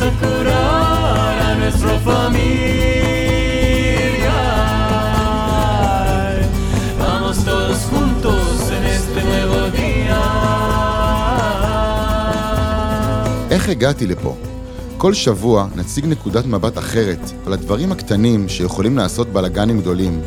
[0.00, 2.38] a curar a nuestra familia.
[7.02, 10.20] Vamos todos juntos en este nuevo día.
[13.50, 14.36] איך הגעתי לפה?
[14.98, 20.20] כל שבוע נציג נקודת מבט אחרת על הדברים הקטנים שיכולים לעשות בלאגנים גדולים,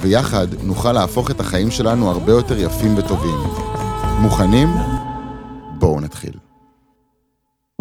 [0.00, 3.38] ויחד נוכל להפוך את החיים שלנו הרבה יותר יפים וטובים.
[4.20, 4.68] מוכנים?
[5.78, 6.47] בואו נתחיל.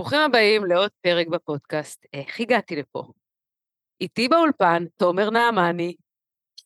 [0.08, 2.06] ברוכים הבאים לעוד פרק בפודקאסט.
[2.14, 3.04] איך הגעתי לפה?
[4.02, 5.96] איתי באולפן, תומר נעמני,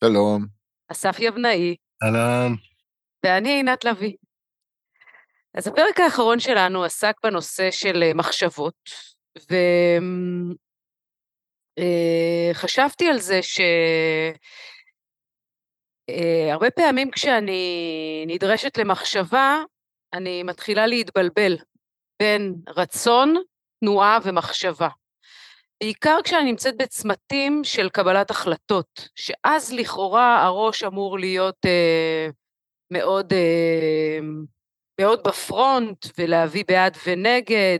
[0.04, 0.46] שלום.
[0.88, 2.52] אסף יבנאי, אהלן.
[3.24, 4.16] ואני עינת לביא.
[5.54, 8.74] אז הפרק האחרון שלנו עסק בנושא של אה, מחשבות,
[12.54, 13.40] וחשבתי על זה
[16.08, 19.62] שהרבה פעמים כשאני נדרשת למחשבה,
[20.12, 21.56] אני מתחילה להתבלבל
[22.22, 23.34] בין רצון,
[23.80, 24.88] תנועה ומחשבה.
[25.82, 32.28] בעיקר כשאני נמצאת בצמתים של קבלת החלטות, שאז לכאורה הראש אמור להיות אה,
[32.90, 34.18] מאוד אה,
[35.00, 37.78] מאוד בפרונט ולהביא בעד ונגד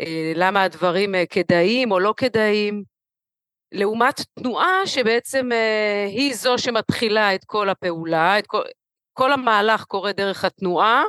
[0.00, 2.82] ולמה הדברים אה, כדאיים או לא כדאיים,
[3.72, 8.62] לעומת תנועה שבעצם אה, היא זו שמתחילה את כל הפעולה, את כל,
[9.12, 11.04] כל המהלך קורה דרך התנועה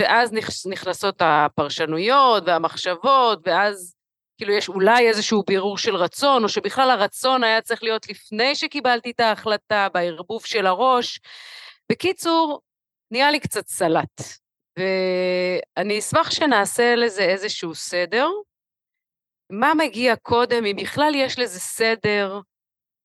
[0.00, 0.32] ואז
[0.70, 3.96] נכנסות הפרשנויות והמחשבות ואז
[4.38, 9.10] כאילו יש אולי איזשהו בירור של רצון, או שבכלל הרצון היה צריך להיות לפני שקיבלתי
[9.10, 11.20] את ההחלטה, בערבוב של הראש.
[11.92, 12.60] בקיצור,
[13.10, 14.22] נהיה לי קצת סלט.
[14.78, 18.28] ואני אשמח שנעשה לזה איזשהו סדר.
[19.50, 22.40] מה מגיע קודם, אם בכלל יש לזה סדר,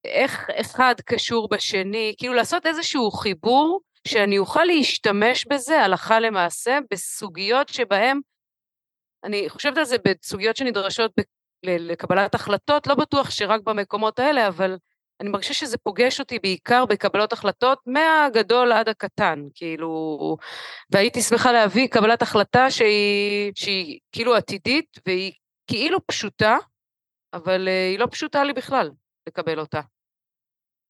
[0.04, 7.68] איך אחד קשור בשני, כאילו לעשות איזשהו חיבור שאני אוכל להשתמש בזה הלכה למעשה בסוגיות
[7.68, 8.20] שבהן,
[9.24, 11.12] אני חושבת על זה בסוגיות שנדרשות
[11.64, 14.76] לקבלת החלטות, לא בטוח שרק במקומות האלה, אבל
[15.20, 20.36] אני מרגישה שזה פוגש אותי בעיקר בקבלות החלטות מהגדול עד הקטן, כאילו,
[20.90, 25.32] והייתי שמחה להביא קבלת החלטה שהיא, שהיא כאילו עתידית והיא
[25.66, 26.56] כאילו פשוטה,
[27.32, 28.90] אבל אה, היא לא פשוטה לי בכלל
[29.28, 29.80] לקבל אותה.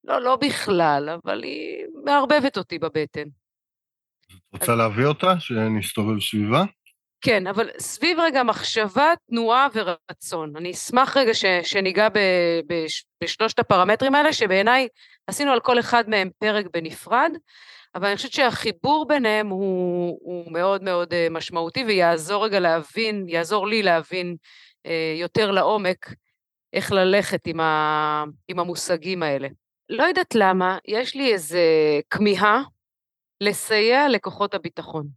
[0.03, 3.27] לא, לא בכלל, אבל היא מערבבת אותי בבטן.
[4.25, 6.63] את רוצה להביא אותה, שנסתובב סביבה?
[7.21, 10.57] כן, אבל סביב רגע מחשבה, תנועה ורצון.
[10.57, 12.19] אני אשמח רגע ש, שניגע ב,
[12.67, 12.85] ב,
[13.23, 14.87] בשלושת הפרמטרים האלה, שבעיניי
[15.27, 17.31] עשינו על כל אחד מהם פרק בנפרד,
[17.95, 23.67] אבל אני חושבת שהחיבור ביניהם הוא, הוא מאוד מאוד אה, משמעותי ויעזור רגע להבין, יעזור
[23.67, 24.35] לי להבין
[24.85, 26.13] אה, יותר לעומק
[26.73, 29.47] איך ללכת עם, ה, עם המושגים האלה.
[29.89, 31.61] לא יודעת למה, יש לי איזה
[32.09, 32.61] כמיהה
[33.41, 35.07] לסייע לכוחות הביטחון.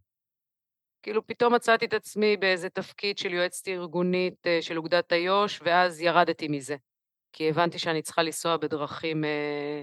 [1.01, 6.01] כאילו פתאום מצאתי את עצמי באיזה תפקיד של יועצת ארגונית אה, של אוגדת איו"ש, ואז
[6.01, 6.75] ירדתי מזה.
[7.33, 9.81] כי הבנתי שאני צריכה לנסוע בדרכים, אה,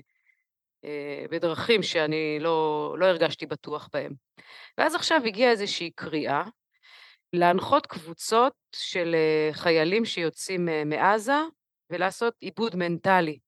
[0.85, 4.13] אה, בדרכים שאני לא, לא הרגשתי בטוח בהם.
[4.79, 6.43] ואז עכשיו הגיעה איזושהי קריאה
[7.33, 9.17] להנחות קבוצות של
[9.53, 11.41] חיילים שיוצאים מעזה
[11.91, 13.39] ולעשות עיבוד מנטלי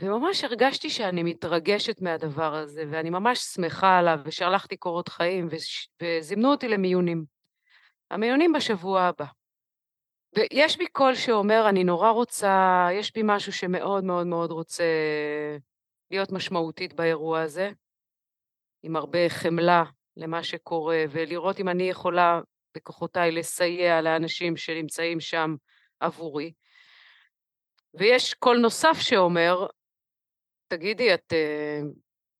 [0.00, 5.88] וממש הרגשתי שאני מתרגשת מהדבר הזה, ואני ממש שמחה עליו, ושלחתי קורות חיים, וש...
[6.02, 7.24] וזימנו אותי למיונים.
[8.10, 9.24] המיונים בשבוע הבא.
[10.36, 14.84] ויש בי קול שאומר, אני נורא רוצה, יש בי משהו שמאוד מאוד מאוד רוצה
[16.10, 17.70] להיות משמעותית באירוע הזה,
[18.82, 19.84] עם הרבה חמלה
[20.16, 22.40] למה שקורה, ולראות אם אני יכולה
[22.76, 25.54] בכוחותיי לסייע לאנשים שנמצאים שם
[26.00, 26.52] עבורי.
[27.94, 29.66] ויש קול נוסף שאומר,
[30.68, 31.32] תגידי, את...
[31.32, 31.80] אה,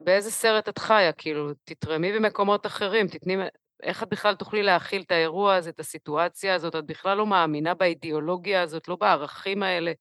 [0.00, 1.12] באיזה סרט את חיה?
[1.12, 3.36] כאילו, תתרמי במקומות אחרים, תתני...
[3.82, 6.76] איך את בכלל תוכלי להכיל את האירוע הזה, את הסיטואציה הזאת?
[6.76, 9.92] את בכלל לא מאמינה באידיאולוגיה הזאת, לא בערכים האלה.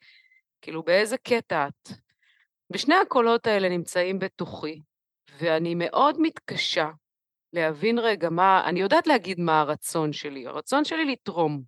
[0.61, 1.89] כאילו, באיזה קטע את?
[2.69, 4.81] ושני הקולות האלה נמצאים בתוכי,
[5.39, 6.89] ואני מאוד מתקשה
[7.53, 8.63] להבין רגע מה...
[8.65, 10.47] אני יודעת להגיד מה הרצון שלי.
[10.47, 11.61] הרצון שלי לתרום.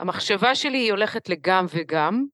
[0.00, 2.24] המחשבה שלי היא הולכת לגם וגם,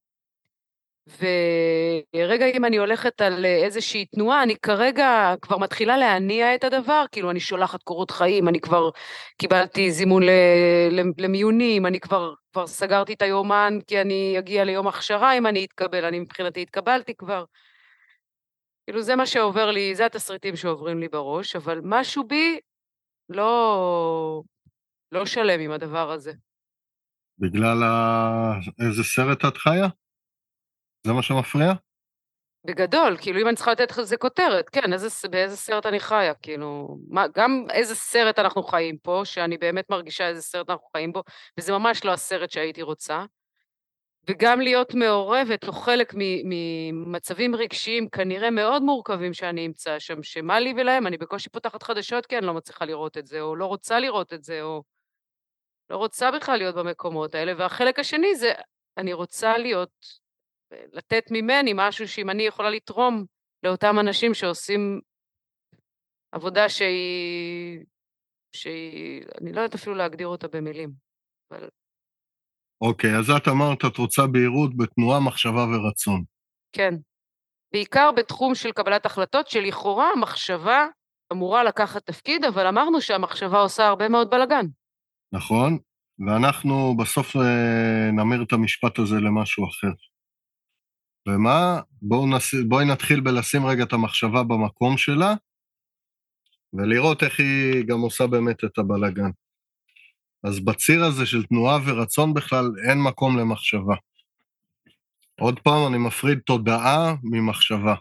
[1.06, 7.30] ורגע אם אני הולכת על איזושהי תנועה, אני כרגע כבר מתחילה להניע את הדבר, כאילו
[7.30, 8.90] אני שולחת קורות חיים, אני כבר
[9.38, 10.22] קיבלתי זימון
[11.18, 16.04] למיונים, אני כבר, כבר סגרתי את היומן כי אני אגיע ליום הכשרה אם אני אתקבל,
[16.04, 17.44] אני מבחינתי התקבלתי כבר.
[18.86, 22.58] כאילו זה מה שעובר לי, זה התסריטים שעוברים לי בראש, אבל משהו בי
[23.28, 24.42] לא,
[25.12, 26.32] לא שלם עם הדבר הזה.
[27.38, 28.52] בגלל ה...
[28.86, 29.88] איזה סרט את חיה?
[31.06, 31.72] זה מה שמפריע?
[32.64, 36.98] בגדול, כאילו אם אני צריכה לתת לזה כותרת, כן, איזה, באיזה סרט אני חיה, כאילו,
[37.08, 41.22] מה, גם איזה סרט אנחנו חיים פה, שאני באמת מרגישה איזה סרט אנחנו חיים בו,
[41.58, 43.24] וזה ממש לא הסרט שהייתי רוצה,
[44.28, 46.14] וגם להיות מעורבת או חלק
[46.44, 52.26] ממצבים רגשיים כנראה מאוד מורכבים שאני אמצא שם, שמה לי ולהם, אני בקושי פותחת חדשות
[52.26, 54.82] כי אני לא מצליחה לראות את זה, או לא רוצה לראות את זה, או
[55.90, 58.52] לא רוצה בכלל להיות במקומות האלה, והחלק השני זה,
[58.96, 60.19] אני רוצה להיות
[60.92, 63.24] לתת ממני משהו שאם אני יכולה לתרום
[63.62, 65.00] לאותם אנשים שעושים
[66.32, 67.84] עבודה שהיא,
[68.56, 70.90] שהיא, אני לא יודעת אפילו להגדיר אותה במילים,
[71.50, 71.68] אבל...
[72.80, 76.24] אוקיי, אז את אמרת, את רוצה בהירות בתנועה, מחשבה ורצון.
[76.72, 76.94] כן.
[77.72, 80.86] בעיקר בתחום של קבלת החלטות, שלכאורה המחשבה
[81.32, 84.66] אמורה לקחת תפקיד, אבל אמרנו שהמחשבה עושה הרבה מאוד בלאגן.
[85.32, 85.78] נכון,
[86.26, 89.92] ואנחנו בסוף אה, נמיר את המשפט הזה למשהו אחר.
[91.28, 91.80] ומה?
[92.02, 92.54] בואו נס...
[92.68, 95.34] בוא נתחיל בלשים רגע את המחשבה במקום שלה,
[96.72, 99.30] ולראות איך היא גם עושה באמת את הבלגן.
[100.44, 103.94] אז בציר הזה של תנועה ורצון בכלל אין מקום למחשבה.
[105.40, 107.94] עוד פעם, אני מפריד תודעה ממחשבה.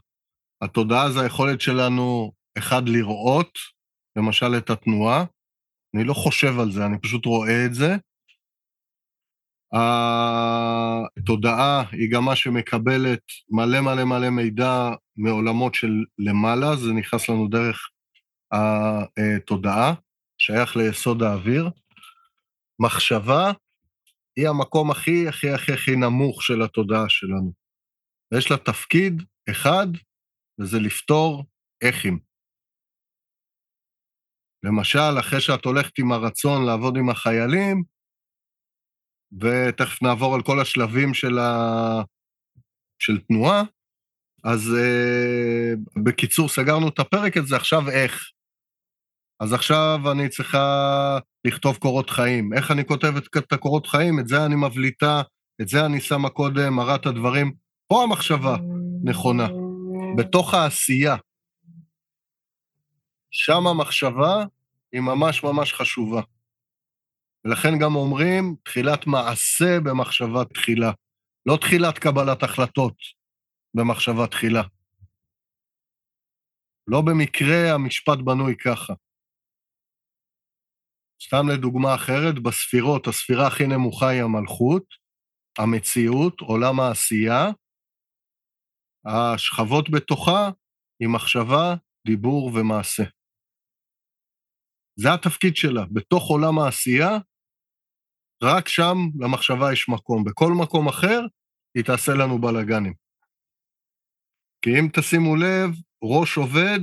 [0.62, 3.60] התודעה זה היכולת שלנו, אחד, לראות,
[4.16, 5.24] למשל את התנועה.
[5.96, 7.96] אני לא חושב על זה, אני פשוט רואה את זה,
[11.18, 17.48] התודעה היא גם מה שמקבלת מלא מלא מלא מידע מעולמות של למעלה, זה נכנס לנו
[17.48, 17.90] דרך
[18.52, 19.94] התודעה,
[20.38, 21.70] שייך ליסוד האוויר.
[22.80, 23.52] מחשבה
[24.36, 27.54] היא המקום הכי הכי הכי הכי נמוך של התודעה שלנו.
[28.32, 29.88] ויש לה תפקיד אחד,
[30.60, 31.46] וזה לפתור
[31.82, 32.20] איכים.
[34.64, 37.84] למשל, אחרי שאת הולכת עם הרצון לעבוד עם החיילים,
[39.42, 42.02] ותכף נעבור על כל השלבים של, ה...
[43.00, 43.64] של תנועה.
[44.44, 48.32] אז uh, בקיצור, סגרנו את הפרק הזה, עכשיו איך?
[49.40, 52.54] אז עכשיו אני צריכה לכתוב קורות חיים.
[52.54, 54.20] איך אני כותב את הקורות חיים?
[54.20, 55.22] את זה אני מבליטה,
[55.62, 57.54] את זה אני שמה קודם, מראה את הדברים.
[57.88, 58.58] פה המחשבה
[59.04, 59.48] נכונה,
[60.18, 61.16] בתוך העשייה.
[63.32, 64.46] שם המחשבה
[64.92, 66.22] היא ממש ממש חשובה.
[67.46, 70.92] ולכן גם אומרים, תחילת מעשה במחשבה תחילה,
[71.46, 72.96] לא תחילת קבלת החלטות
[73.74, 74.64] במחשבה תחילה.
[76.88, 78.94] לא במקרה המשפט בנוי ככה.
[81.26, 84.86] סתם לדוגמה אחרת, בספירות, הספירה הכי נמוכה היא המלכות,
[85.58, 87.44] המציאות, עולם העשייה,
[89.06, 90.50] השכבות בתוכה
[91.00, 91.76] היא מחשבה,
[92.06, 93.04] דיבור ומעשה.
[94.96, 95.86] זה התפקיד שלה.
[95.92, 97.18] בתוך עולם העשייה
[98.44, 100.24] רק שם למחשבה יש מקום.
[100.24, 101.20] בכל מקום אחר,
[101.76, 102.94] היא תעשה לנו בלאגנים.
[104.62, 105.70] כי אם תשימו לב,
[106.04, 106.80] ראש עובד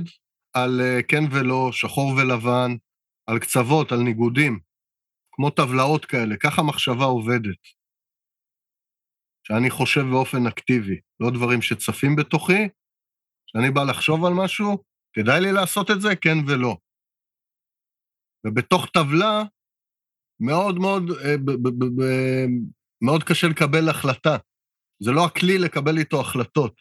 [0.53, 2.71] על אה, כן ולא, שחור ולבן,
[3.27, 4.59] על קצוות, על ניגודים,
[5.31, 7.61] כמו טבלאות כאלה, ככה מחשבה עובדת.
[9.47, 12.69] שאני חושב באופן אקטיבי, לא דברים שצפים בתוכי,
[13.47, 14.83] כשאני בא לחשוב על משהו,
[15.13, 16.77] כדאי לי לעשות את זה, כן ולא.
[18.45, 19.43] ובתוך טבלה
[20.39, 21.35] מאוד מאוד, אה,
[23.01, 24.37] מאוד קשה לקבל החלטה.
[25.03, 26.73] זה לא הכלי לקבל איתו החלטות.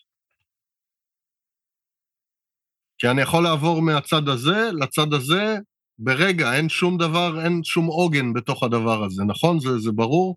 [2.98, 5.56] כי אני יכול לעבור מהצד הזה לצד הזה
[5.98, 9.60] ברגע, אין שום דבר, אין שום עוגן בתוך הדבר הזה, נכון?
[9.60, 10.36] זה, זה ברור?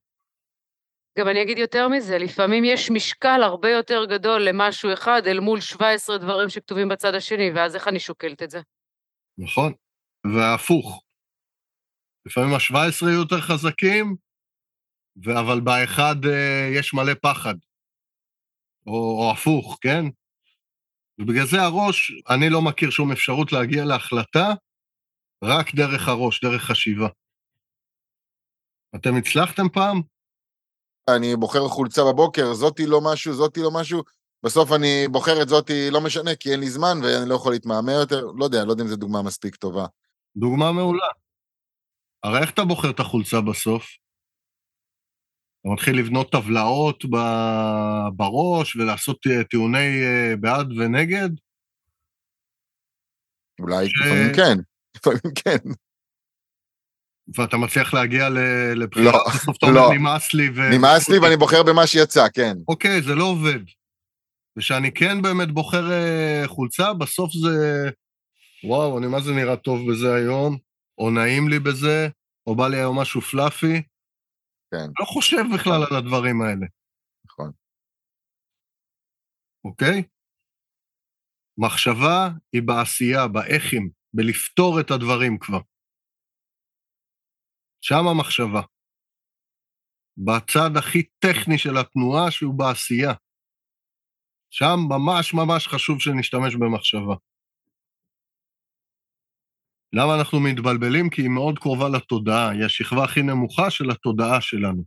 [1.20, 5.60] גם אני אגיד יותר מזה, לפעמים יש משקל הרבה יותר גדול למשהו אחד אל מול
[5.62, 8.60] 17 דברים שכתובים בצד השני, ואז איך אני שוקלת את זה?
[9.38, 9.74] נכון,
[10.36, 11.04] והפוך.
[12.26, 14.16] לפעמים ה-17 יהיו יותר חזקים,
[15.40, 17.56] אבל באחד אה, יש מלא פחד.
[18.88, 20.06] או, או הפוך, כן?
[21.20, 24.54] ובגלל זה הראש, אני לא מכיר שום אפשרות להגיע להחלטה
[25.44, 27.08] רק דרך הראש, דרך חשיבה.
[28.96, 30.02] אתם הצלחתם פעם?
[31.16, 34.04] אני בוחר חולצה בבוקר, זאתי לא משהו, זאתי לא משהו,
[34.44, 37.92] בסוף אני בוחר את זאתי לא משנה, כי אין לי זמן ואני לא יכול להתמהמה
[37.92, 39.86] יותר, לא יודע, לא יודע אם זו דוגמה מספיק טובה.
[40.36, 41.08] דוגמה מעולה.
[42.24, 43.88] הרי איך אתה בוחר את החולצה בסוף?
[45.62, 47.06] אתה מתחיל לבנות טבלאות
[48.16, 51.30] בראש ולעשות טיעוני אה, בעד ונגד?
[53.60, 54.02] אולי ש...
[54.02, 54.58] לפעמים כן,
[54.98, 55.70] לפעמים כן.
[57.38, 58.30] ואתה מצליח להגיע
[58.76, 59.94] לבחירה, לא, בסוף אתה אומר לא.
[59.94, 60.62] נמאס לי ו...
[60.74, 62.58] נמאס לי ואני בוחר במה שיצא, כן.
[62.68, 63.60] אוקיי, זה לא עובד.
[64.58, 67.90] ושאני כן באמת בוחר אה, חולצה, בסוף זה...
[68.64, 70.58] וואו, אני מה זה נראה טוב בזה היום,
[71.00, 72.00] או נעים לי בזה,
[72.48, 73.76] או בא לי היום משהו פלאפי.
[74.72, 74.88] כן.
[75.00, 76.66] לא חושב בכלל על הדברים האלה.
[77.26, 77.52] נכון.
[79.66, 80.04] אוקיי?
[81.58, 85.62] מחשבה היא בעשייה, באיכים, בלפתור את הדברים כבר.
[87.82, 88.62] שם המחשבה.
[90.18, 93.14] בצד הכי טכני של התנועה, שהוא בעשייה.
[94.50, 97.29] שם ממש ממש חשוב שנשתמש במחשבה.
[99.94, 101.10] למה אנחנו מתבלבלים?
[101.10, 104.84] כי היא מאוד קרובה לתודעה, היא השכבה הכי נמוכה של התודעה שלנו.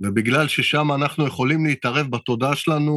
[0.00, 2.92] ובגלל ששם אנחנו יכולים להתערב בתודעה שלנו,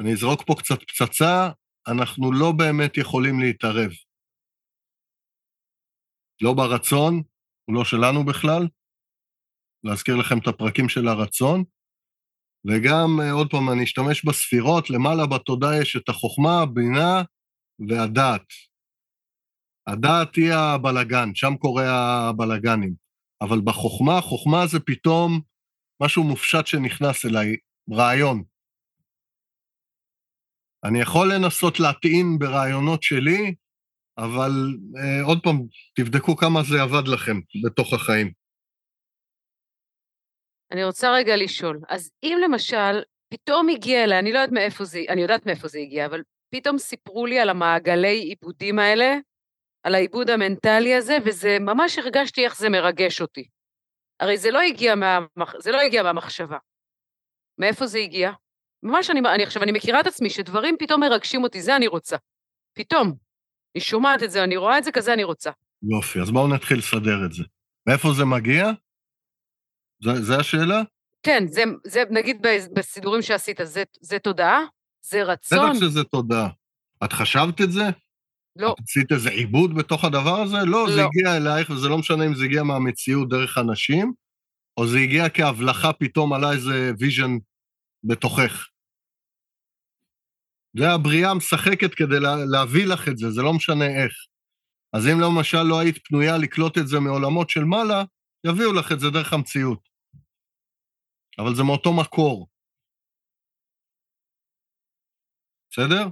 [0.00, 1.50] אני אזרוק פה קצת פצצה,
[1.88, 3.90] אנחנו לא באמת יכולים להתערב.
[6.40, 7.22] לא ברצון,
[7.64, 8.68] הוא לא שלנו בכלל,
[9.84, 11.64] להזכיר לכם את הפרקים של הרצון,
[12.64, 17.22] וגם, אה, עוד פעם, אני אשתמש בספירות, למעלה בתודעה יש את החוכמה, הבינה
[17.88, 18.46] והדעת.
[19.86, 21.84] הדעת היא הבלגן, שם קורה
[22.28, 22.94] הבלגנים.
[23.40, 25.40] אבל בחוכמה, חוכמה זה פתאום
[26.02, 27.56] משהו מופשט שנכנס אליי,
[27.92, 28.42] רעיון.
[30.84, 33.54] אני יכול לנסות להטעין ברעיונות שלי,
[34.18, 34.50] אבל
[34.98, 35.56] אה, עוד פעם,
[35.94, 38.32] תבדקו כמה זה עבד לכם בתוך החיים.
[40.72, 43.02] אני רוצה רגע לשאול, אז אם למשל,
[43.32, 46.22] פתאום הגיע אליי, אני לא יודעת מאיפה זה, אני יודעת מאיפה זה הגיע, אבל
[46.54, 49.16] פתאום סיפרו לי על המעגלי עיבודים האלה,
[49.86, 53.48] על העיבוד המנטלי הזה, וזה, ממש הרגשתי איך זה מרגש אותי.
[54.20, 55.18] הרי זה לא הגיע, מה,
[55.58, 56.58] זה לא הגיע מהמחשבה.
[57.58, 58.30] מאיפה זה הגיע?
[58.82, 62.16] ממש אני, אני עכשיו, אני מכירה את עצמי שדברים פתאום מרגשים אותי, זה אני רוצה.
[62.78, 63.14] פתאום.
[63.74, 65.50] אני שומעת את זה, אני רואה את זה, כזה אני רוצה.
[65.82, 67.42] יופי, אז בואו נתחיל לסדר את זה.
[67.88, 68.66] מאיפה זה מגיע?
[70.02, 70.82] זה, זה השאלה?
[71.22, 74.60] כן, זה, זה נגיד בסידורים שעשית, זה, זה תודעה?
[75.02, 75.70] זה רצון?
[75.70, 76.48] בטח שזה תודעה.
[77.04, 77.82] את חשבת את זה?
[78.58, 78.72] לא.
[78.72, 80.56] את עשית איזה עיבוד בתוך הדבר הזה?
[80.56, 80.94] לא, לא.
[80.94, 84.12] זה הגיע אלייך, וזה לא משנה אם זה הגיע מהמציאות דרך אנשים,
[84.76, 87.38] או זה הגיע כהבלחה פתאום עלה איזה vision
[88.04, 88.68] בתוכך.
[90.78, 94.12] זה הבריאה משחקת כדי לה, להביא לך את זה, זה לא משנה איך.
[94.92, 98.04] אז אם למשל לא היית פנויה לקלוט את זה מעולמות של מעלה,
[98.46, 99.88] יביאו לך את זה דרך המציאות.
[101.38, 102.48] אבל זה מאותו מקור.
[105.70, 106.08] בסדר?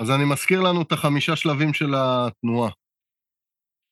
[0.00, 2.70] אז אני מזכיר לנו את החמישה שלבים של התנועה.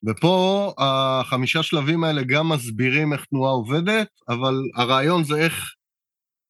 [0.09, 5.75] ופה החמישה שלבים האלה גם מסבירים איך תנועה עובדת, אבל הרעיון זה איך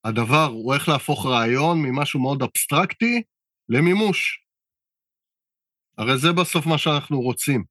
[0.05, 3.23] הדבר הוא איך להפוך רעיון ממשהו מאוד אבסטרקטי
[3.69, 4.43] למימוש.
[5.97, 7.63] הרי זה בסוף מה שאנחנו רוצים.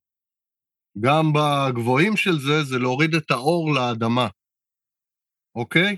[0.99, 4.27] גם בגבוהים של זה, זה להוריד את האור לאדמה,
[5.55, 5.97] אוקיי?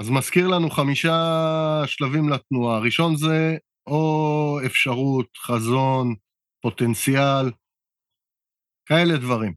[0.00, 1.16] אז מזכיר לנו חמישה
[1.86, 2.76] שלבים לתנועה.
[2.76, 3.56] הראשון זה
[3.86, 6.14] או אפשרות, חזון,
[6.62, 7.46] פוטנציאל,
[8.86, 9.54] כאלה דברים.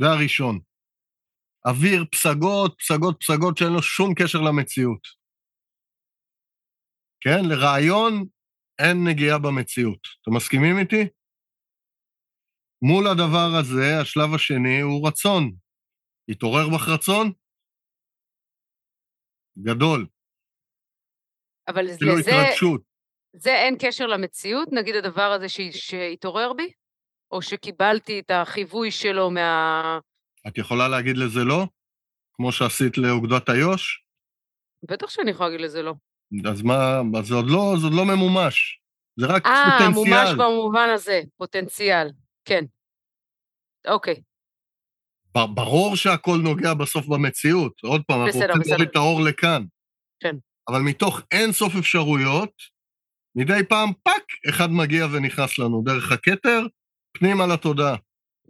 [0.00, 0.60] זה הראשון.
[1.66, 5.02] אוויר, פסגות, פסגות, פסגות שאין לו שום קשר למציאות.
[7.20, 7.40] כן?
[7.48, 8.12] לרעיון
[8.78, 10.00] אין נגיעה במציאות.
[10.22, 11.02] אתם מסכימים איתי?
[12.82, 15.42] מול הדבר הזה, השלב השני הוא רצון.
[16.28, 17.32] התעורר בך רצון?
[19.58, 20.06] גדול.
[21.68, 21.98] אבל לזה...
[21.98, 22.93] כאילו התרגשות.
[23.36, 25.60] זה אין קשר למציאות, נגיד הדבר הזה ש...
[25.60, 26.70] שהתעורר בי?
[27.30, 29.98] או שקיבלתי את החיווי שלו מה...
[30.48, 31.66] את יכולה להגיד לזה לא?
[32.32, 34.04] כמו שעשית לאוגדת איו"ש?
[34.90, 35.94] בטח שאני יכולה להגיד לזה לא.
[36.50, 38.80] אז מה, אז זה עוד לא, זה עוד לא ממומש.
[39.20, 40.14] זה רק אה, פוטנציאל.
[40.14, 42.10] מומש במובן הזה, פוטנציאל,
[42.44, 42.64] כן.
[43.88, 44.20] אוקיי.
[45.54, 47.72] ברור שהכל נוגע בסוף במציאות.
[47.82, 48.70] עוד פעם, אנחנו בסדר, רוצים בסדר.
[48.76, 49.64] להוריד את האור לכאן.
[50.20, 50.36] כן.
[50.68, 52.73] אבל מתוך אין סוף אפשרויות,
[53.36, 56.60] מדי פעם, פאק, אחד מגיע ונכנס לנו דרך הכתר,
[57.12, 57.96] פנימה לתודעה.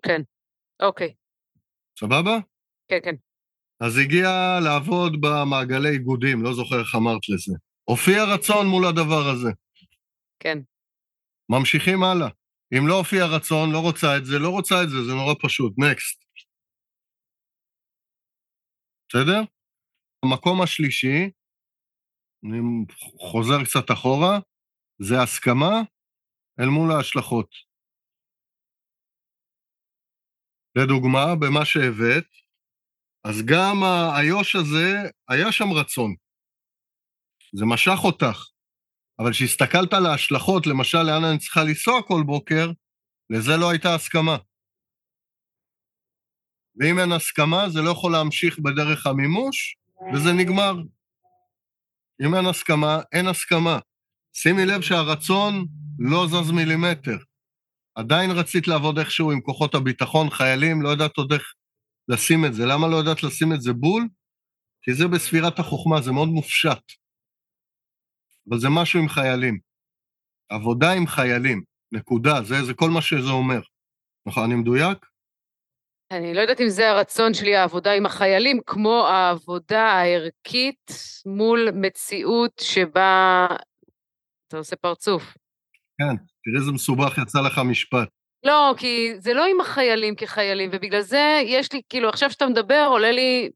[0.02, 0.20] כן,
[0.82, 1.14] אוקיי.
[1.98, 2.38] סבבה?
[2.88, 3.14] כן, כן.
[3.80, 4.28] אז הגיע
[4.64, 7.52] לעבוד במעגלי איגודים, לא זוכר איך אמרת לזה.
[7.84, 9.50] הופיע רצון מול הדבר הזה.
[10.40, 10.58] כן.
[11.48, 12.28] ממשיכים הלאה.
[12.78, 15.72] אם לא הופיע רצון, לא רוצה את זה, לא רוצה את זה, זה נורא פשוט.
[15.78, 16.24] next.
[19.08, 19.40] בסדר?
[20.24, 21.30] המקום השלישי,
[22.44, 22.58] אני
[23.18, 24.38] חוזר קצת אחורה,
[24.98, 25.74] זה הסכמה
[26.60, 27.48] אל מול ההשלכות.
[30.76, 32.28] לדוגמה, במה שהבאת,
[33.24, 36.14] אז גם האיו"ש הזה, היה שם רצון.
[37.54, 38.38] זה משך אותך.
[39.18, 42.66] אבל כשהסתכלת על ההשלכות, למשל, לאן אני צריכה לנסוע כל בוקר,
[43.30, 44.36] לזה לא הייתה הסכמה.
[46.76, 49.76] ואם אין הסכמה, זה לא יכול להמשיך בדרך המימוש,
[50.14, 50.74] וזה נגמר.
[52.26, 53.78] אם אין הסכמה, אין הסכמה.
[54.36, 55.66] שימי לב שהרצון
[55.98, 57.16] לא זז מילימטר.
[57.94, 61.42] עדיין רצית לעבוד איכשהו עם כוחות הביטחון, חיילים, לא יודעת עוד איך
[62.08, 62.62] לשים את זה.
[62.66, 64.08] למה לא יודעת לשים את זה בול?
[64.82, 66.82] כי זה בספירת החוכמה, זה מאוד מופשט.
[68.48, 69.58] אבל זה משהו עם חיילים.
[70.48, 71.62] עבודה עם חיילים,
[71.92, 73.60] נקודה, זה, זה כל מה שזה אומר.
[74.26, 74.98] נכון, אני מדויק?
[76.10, 80.90] אני לא יודעת אם זה הרצון שלי, העבודה עם החיילים, כמו העבודה הערכית
[81.26, 83.46] מול מציאות שבה...
[84.54, 85.22] אתה עושה פרצוף.
[85.98, 88.08] כן, תראה איזה מסובך יצא לך משפט.
[88.44, 92.86] לא, כי זה לא עם החיילים כחיילים, ובגלל זה יש לי, כאילו, עכשיו שאתה מדבר,
[92.88, 93.50] עולה לי,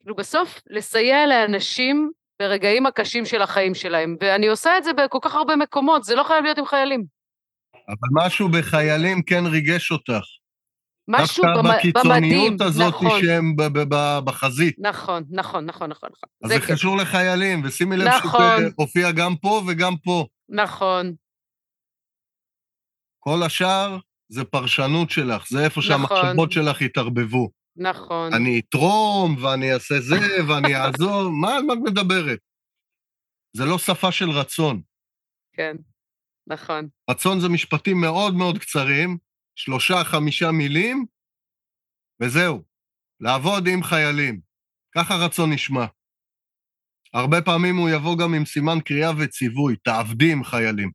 [0.00, 5.34] כאילו, בסוף, לסייע לאנשים ברגעים הקשים של החיים שלהם, ואני עושה את זה בכל כך
[5.34, 7.04] הרבה מקומות, זה לא חייב להיות עם חיילים.
[7.88, 10.24] אבל משהו בחיילים כן ריגש אותך.
[11.08, 13.54] משהו במ- דווקא במדים, בקיצוניות הזאת נכון, שהם
[14.24, 14.76] בחזית.
[14.78, 16.28] נכון, נכון, נכון, נכון, נכון.
[16.44, 18.40] אז זה כן, קשור לחיילים, ושימי לב נכון.
[18.58, 20.26] שזה הופיע גם פה וגם פה.
[20.48, 21.14] נכון,
[23.20, 25.82] כל השאר זה פרשנות שלך, זה איפה נכון.
[25.82, 27.50] שהמחשבות שלך התערבבו.
[27.76, 28.34] נכון.
[28.34, 30.16] אני אתרום, ואני אעשה זה,
[30.48, 32.38] ואני אעזור, מה מה את מדברת?
[33.56, 34.80] זה לא שפה של רצון.
[35.56, 35.76] כן,
[36.46, 36.88] נכון.
[37.10, 39.18] רצון זה משפטים מאוד מאוד קצרים,
[39.56, 41.06] שלושה, חמישה מילים,
[42.22, 42.62] וזהו.
[43.20, 44.40] לעבוד עם חיילים.
[44.96, 45.86] ככה רצון נשמע.
[47.14, 50.90] הרבה פעמים הוא יבוא גם עם סימן קריאה וציווי, תעבדי עם חיילים.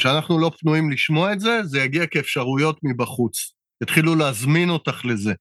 [0.00, 3.54] כשאנחנו לא פנויים לשמוע את זה, זה יגיע כאפשרויות מבחוץ.
[3.82, 5.32] יתחילו להזמין אותך לזה.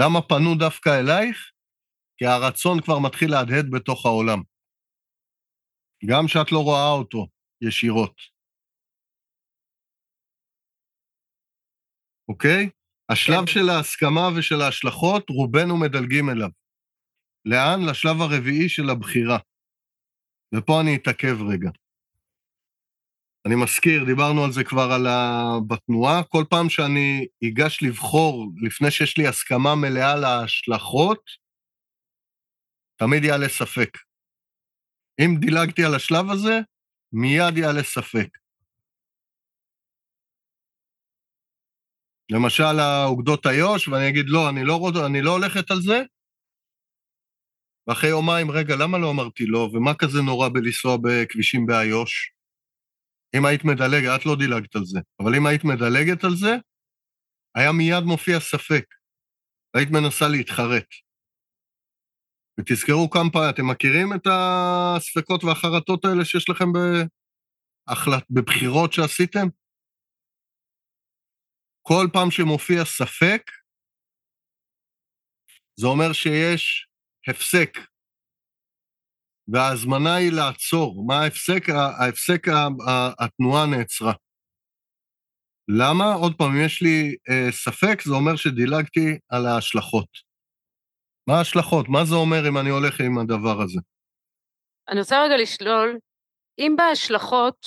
[0.00, 1.50] למה פנו דווקא אלייך?
[2.16, 4.38] כי הרצון כבר מתחיל להדהד בתוך העולם.
[6.06, 7.26] גם שאת לא רואה אותו
[7.60, 8.37] ישירות.
[12.28, 12.70] אוקיי?
[13.08, 13.46] השלב כן.
[13.46, 16.48] של ההסכמה ושל ההשלכות, רובנו מדלגים אליו.
[17.44, 17.80] לאן?
[17.90, 19.38] לשלב הרביעי של הבחירה.
[20.54, 21.70] ופה אני אתעכב רגע.
[23.46, 25.42] אני מזכיר, דיברנו על זה כבר על ה...
[25.68, 31.22] בתנועה, כל פעם שאני אגש לבחור, לפני שיש לי הסכמה מלאה להשלכות,
[32.96, 33.98] תמיד יעלה ספק.
[35.20, 36.60] אם דילגתי על השלב הזה,
[37.12, 38.28] מיד יעלה ספק.
[42.30, 46.02] למשל, האוגדות איו"ש, ואני אגיד, לא, אני לא, רוצ- אני לא הולכת על זה,
[47.86, 52.32] ואחרי יומיים, רגע, למה לא אמרתי לא, ומה כזה נורא בלנסוע בכבישים באיו"ש?
[53.36, 56.56] אם היית מדלגת, את לא דילגת על זה, אבל אם היית מדלגת על זה,
[57.54, 58.84] היה מיד מופיע ספק.
[59.74, 60.86] היית מנסה להתחרט.
[62.60, 66.66] ותזכרו כמה פעמים, אתם מכירים את הספקות והחרטות האלה שיש לכם
[67.88, 69.46] בהחלט, בבחירות שעשיתם?
[71.82, 73.42] כל פעם שמופיע ספק,
[75.80, 76.88] זה אומר שיש
[77.28, 77.70] הפסק,
[79.52, 81.06] וההזמנה היא לעצור.
[81.06, 81.62] מה ההפסק?
[82.00, 82.46] ההפסק,
[83.18, 84.12] התנועה נעצרה.
[85.68, 86.14] למה?
[86.14, 90.08] עוד פעם, אם יש לי אה, ספק, זה אומר שדילגתי על ההשלכות.
[91.28, 91.88] מה ההשלכות?
[91.88, 93.80] מה זה אומר אם אני הולך עם הדבר הזה?
[94.88, 95.98] אני רוצה רגע לשלול,
[96.58, 97.66] אם בהשלכות,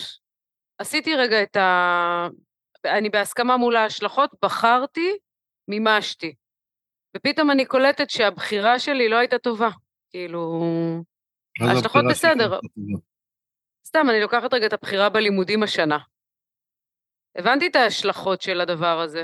[0.78, 2.28] עשיתי רגע את ה...
[2.86, 5.18] אני בהסכמה מול ההשלכות, בחרתי,
[5.68, 6.34] מימשתי.
[7.18, 9.70] ופתאום אני קולטת שהבחירה שלי לא הייתה טובה.
[10.10, 10.64] כאילו,
[11.62, 12.04] ההשלכות?
[12.10, 12.60] בסדר.
[13.88, 15.98] סתם, אני לוקחת רגע את הבחירה בלימודים השנה.
[17.36, 19.24] הבנתי את ההשלכות של הדבר הזה,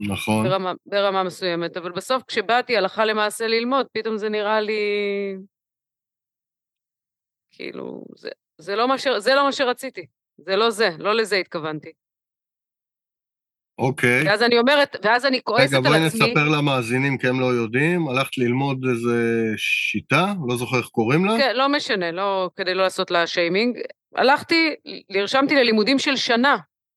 [0.00, 0.48] נכון.
[0.48, 4.82] ברמה, ברמה מסוימת, אבל בסוף כשבאתי הלכה למעשה ללמוד, פתאום זה נראה לי...
[7.50, 10.06] כאילו, זה, זה, לא, מה ש, זה לא מה שרציתי.
[10.36, 11.92] זה לא זה, לא לזה התכוונתי.
[13.78, 14.22] אוקיי.
[14.28, 16.26] ואז אני אומרת, ואז אני כועסת רגע, על בואי עצמי.
[16.26, 18.08] נספר למאזינים, כי הם לא יודעים.
[18.08, 21.36] הלכת ללמוד איזה שיטה, לא זוכר איך קוראים לה.
[21.38, 23.78] כן, לא משנה, לא, כדי לא לעשות לה שיימינג.
[24.14, 24.74] הלכתי,
[25.10, 26.56] נרשמתי ללימודים של שנה,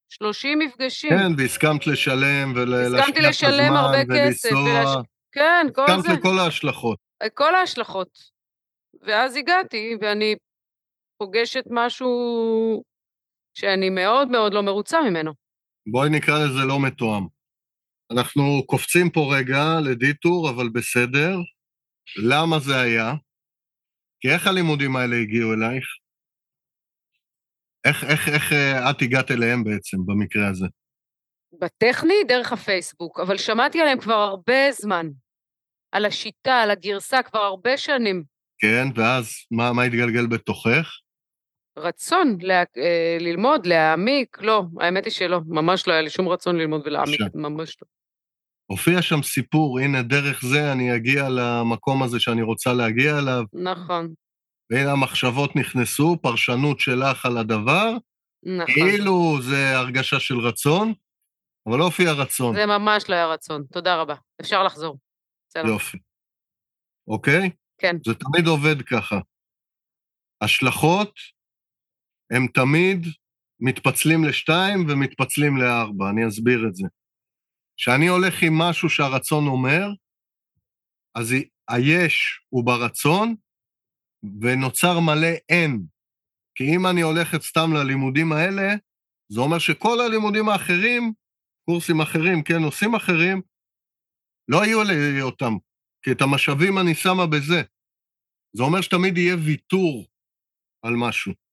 [0.09, 1.09] 30 מפגשים.
[1.09, 4.61] כן, והסכמת לשלם ולהשקיע את הזמן הרבה כסף, ולנסוע.
[4.61, 6.13] ולהש- כן, כל הסכמת זה.
[6.13, 6.97] לכל ההשלכות.
[7.33, 8.09] כל ההשלכות.
[9.01, 10.35] ואז הגעתי, ואני
[11.17, 12.11] פוגשת משהו
[13.57, 15.44] שאני מאוד מאוד לא מרוצה ממנו.
[15.87, 17.27] בואי נקרא לזה לא מתואם.
[18.11, 21.37] אנחנו קופצים פה רגע לדיטור, אבל בסדר.
[22.29, 23.13] למה זה היה?
[24.19, 25.85] כי איך הלימודים האלה הגיעו אלייך?
[27.85, 30.65] איך, איך, איך אה, את הגעת אליהם בעצם, במקרה הזה?
[31.61, 35.07] בטכני, דרך הפייסבוק, אבל שמעתי עליהם כבר הרבה זמן.
[35.91, 38.23] על השיטה, על הגרסה, כבר הרבה שנים.
[38.59, 40.87] כן, ואז מה, מה התגלגל בתוכך?
[41.77, 46.55] רצון לה, אה, ללמוד, להעמיק, לא, האמת היא שלא, ממש לא היה לי שום רצון
[46.55, 47.37] ללמוד ולהעמיק, בבקשה.
[47.37, 47.87] ממש לא.
[48.65, 54.13] הופיע שם סיפור, הנה, דרך זה אני אגיע למקום הזה שאני רוצה להגיע אליו, נכון,
[54.71, 57.91] והנה המחשבות נכנסו, פרשנות שלך על הדבר,
[58.43, 58.73] נכון.
[58.73, 60.93] כאילו זה הרגשה של רצון,
[61.69, 62.55] אבל לא הופיע רצון.
[62.55, 64.15] זה ממש לא היה רצון, תודה רבה.
[64.41, 64.97] אפשר לחזור.
[65.49, 65.67] בסדר.
[65.67, 65.97] יופי.
[67.07, 67.49] אוקיי?
[67.77, 67.95] כן.
[68.05, 69.19] זה תמיד עובד ככה.
[70.41, 71.13] השלכות
[72.31, 73.07] הם תמיד
[73.59, 76.87] מתפצלים לשתיים ומתפצלים לארבע, אני אסביר את זה.
[77.77, 79.87] כשאני הולך עם משהו שהרצון אומר,
[81.15, 81.33] אז
[81.69, 83.35] היש הוא ברצון,
[84.41, 85.85] ונוצר מלא אין.
[86.55, 88.73] כי אם אני הולכת סתם ללימודים האלה,
[89.29, 91.13] זה אומר שכל הלימודים האחרים,
[91.65, 93.41] קורסים אחרים, כן, נושאים אחרים,
[94.47, 95.53] לא יהיו לי אותם,
[96.01, 97.61] כי את המשאבים אני שמה בזה.
[98.53, 100.07] זה אומר שתמיד יהיה ויתור
[100.85, 101.44] על משהו.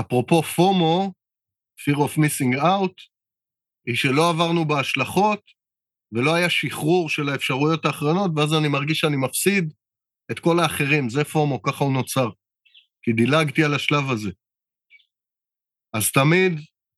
[0.00, 1.12] אפרופו פומו,
[1.80, 2.94] fear of missing out,
[3.86, 5.40] היא שלא עברנו בהשלכות,
[6.12, 9.72] ולא היה שחרור של האפשרויות האחרונות, ואז אני מרגיש שאני מפסיד
[10.30, 11.08] את כל האחרים.
[11.08, 12.28] זה פומו, ככה הוא נוצר.
[13.02, 14.30] כי דילגתי על השלב הזה.
[15.96, 16.52] אז תמיד,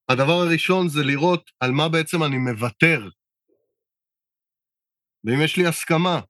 [0.09, 3.09] הדבר הראשון זה לראות על מה בעצם אני מוותר.
[5.25, 6.21] ואם יש לי הסכמה,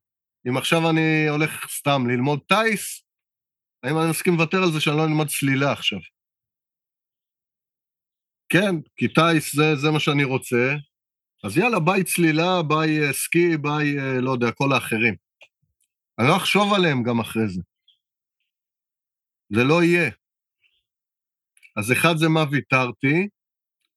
[0.49, 3.03] אם עכשיו אני הולך סתם ללמוד טיס,
[3.83, 5.99] האם אני מסכים לוותר על זה שאני לא אלמד צלילה עכשיו?
[8.49, 10.75] כן, כי טיס זה, זה מה שאני רוצה,
[11.43, 15.15] אז יאללה, ביי צלילה, ביי אה, סקי, ביי, אה, לא יודע, כל האחרים.
[16.19, 17.61] אני לא אחשוב עליהם גם אחרי זה.
[19.53, 20.11] זה לא יהיה.
[21.77, 23.27] אז אחד זה מה ויתרתי,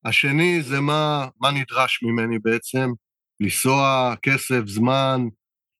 [0.05, 2.91] השני זה מה, מה נדרש ממני בעצם,
[3.41, 5.21] לנסוע, כסף, זמן,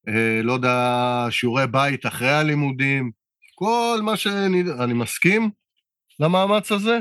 [0.09, 3.11] אה, לא יודע, שיעורי בית אחרי הלימודים,
[3.55, 4.63] כל מה שאני...
[4.85, 5.51] אני מסכים
[6.21, 7.01] למאמץ הזה?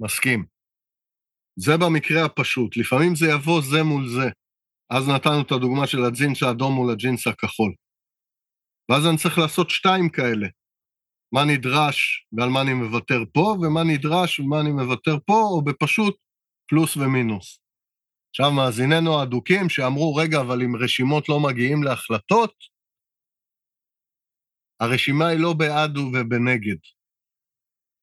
[0.00, 0.44] מסכים.
[1.56, 2.76] זה במקרה הפשוט.
[2.76, 4.28] לפעמים זה יבוא זה מול זה.
[4.90, 7.74] אז נתנו את הדוגמה של הג'ינס האדום מול הג'ינס הכחול.
[8.90, 10.48] ואז אני צריך לעשות שתיים כאלה.
[11.32, 16.16] מה נדרש ועל מה אני מוותר פה, ומה נדרש ומה אני מוותר פה, או בפשוט
[16.68, 17.60] פלוס ומינוס.
[18.30, 22.54] עכשיו, מאזיננו האדוקים שאמרו, רגע, אבל אם רשימות לא מגיעים להחלטות,
[24.80, 26.80] הרשימה היא לא בעד ובנגד,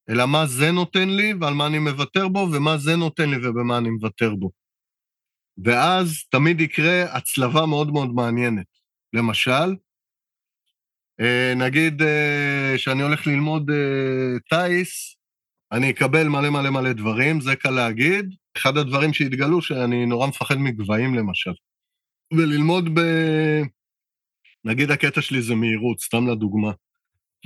[0.10, 3.78] אלא מה זה נותן לי ועל מה אני מוותר בו, ומה זה נותן לי ובמה
[3.78, 4.52] אני מוותר בו.
[5.64, 8.66] ואז תמיד יקרה הצלבה מאוד מאוד מעניינת.
[9.14, 9.76] למשל,
[11.20, 15.16] אה, נגיד אה, שאני הולך ללמוד אה, טיס,
[15.72, 18.36] אני אקבל מלא מלא מלא דברים, זה קל להגיד.
[18.58, 21.54] אחד הדברים שהתגלו, שאני נורא מפחד מגבהים למשל.
[22.34, 23.02] וללמוד ב...
[24.66, 26.72] נגיד הקטע שלי זה מהירות, סתם לדוגמה.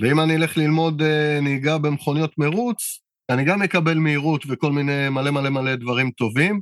[0.00, 1.02] ואם אני אלך ללמוד
[1.42, 6.60] נהיגה במכוניות מרוץ, אני גם אקבל מהירות וכל מיני מלא מלא מלא דברים טובים,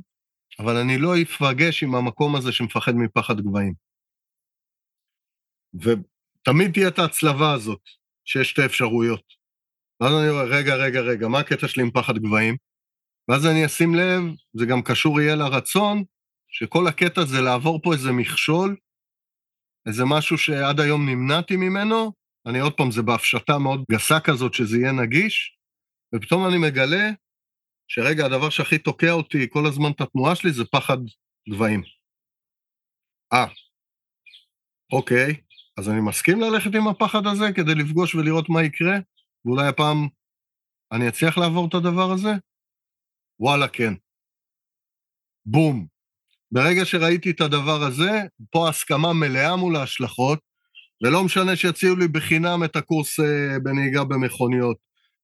[0.59, 3.73] אבל אני לא אפגש עם המקום הזה שמפחד מפחד גבהים.
[6.43, 7.81] תמיד תהיה את ההצלבה הזאת,
[8.25, 9.23] שיש שתי אפשרויות.
[9.99, 12.55] ואז אני אומר, רגע, רגע, רגע, מה הקטע שלי עם פחד גבהים?
[13.27, 14.23] ואז אני אשים לב,
[14.53, 16.03] זה גם קשור יהיה לרצון,
[16.47, 18.75] שכל הקטע זה לעבור פה איזה מכשול,
[19.87, 24.77] איזה משהו שעד היום נמנעתי ממנו, אני עוד פעם, זה בהפשטה מאוד גסה כזאת שזה
[24.77, 25.57] יהיה נגיש,
[26.15, 27.09] ופתאום אני מגלה
[27.87, 30.97] שרגע, הדבר שהכי תוקע אותי כל הזמן את התנועה שלי זה פחד
[31.49, 31.81] גבהים.
[33.33, 33.45] אה,
[34.93, 35.35] אוקיי,
[35.77, 38.97] אז אני מסכים ללכת עם הפחד הזה כדי לפגוש ולראות מה יקרה,
[39.45, 40.07] ואולי הפעם
[40.91, 42.29] אני אצליח לעבור את הדבר הזה?
[43.39, 43.93] וואלה, כן.
[45.45, 45.87] בום.
[46.51, 48.11] ברגע שראיתי את הדבר הזה,
[48.51, 50.39] פה הסכמה מלאה מול ההשלכות,
[51.03, 54.77] ולא משנה שיציעו לי בחינם את הקורס אה, בנהיגה במכוניות,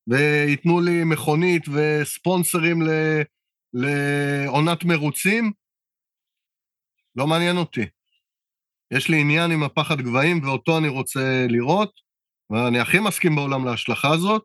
[0.07, 2.79] וייתנו לי מכונית וספונסרים
[3.73, 5.51] לעונת מרוצים,
[7.15, 7.85] לא מעניין אותי.
[8.91, 11.91] יש לי עניין עם הפחד גבהים ואותו אני רוצה לראות,
[12.49, 14.43] ואני הכי מסכים בעולם להשלכה הזאת,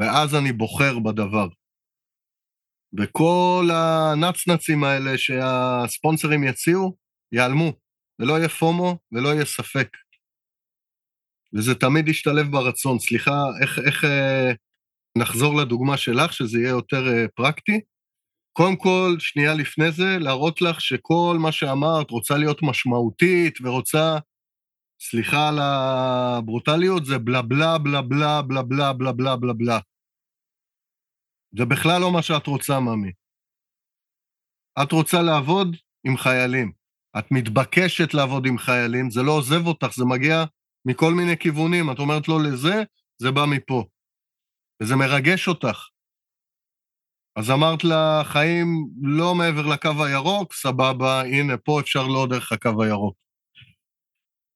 [0.00, 1.48] ואז אני בוחר בדבר.
[2.98, 6.96] וכל הנצנצים האלה שהספונסרים יציעו,
[7.32, 7.72] ייעלמו,
[8.18, 9.88] ולא יהיה פומו ולא יהיה ספק.
[11.54, 12.98] וזה תמיד ישתלב ברצון.
[12.98, 14.52] סליחה, איך, איך אה,
[15.18, 17.80] נחזור לדוגמה שלך, שזה יהיה יותר אה, פרקטי?
[18.52, 24.18] קודם כל, שנייה לפני זה, להראות לך שכל מה שאמרת רוצה להיות משמעותית ורוצה,
[25.00, 29.78] סליחה על הברוטליות, זה בלה בלה בלה בלה בלה בלה בלה בלה בלה בלה.
[31.58, 33.12] זה בכלל לא מה שאת רוצה, ממי.
[34.82, 36.83] את רוצה לעבוד עם חיילים.
[37.18, 40.44] את מתבקשת לעבוד עם חיילים, זה לא עוזב אותך, זה מגיע
[40.84, 41.90] מכל מיני כיוונים.
[41.90, 42.82] את אומרת לו לזה,
[43.22, 43.84] זה בא מפה.
[44.82, 45.88] וזה מרגש אותך.
[47.36, 48.66] אז אמרת לה, חיים
[49.02, 53.16] לא מעבר לקו הירוק, סבבה, הנה, פה אפשר לא דרך הקו הירוק.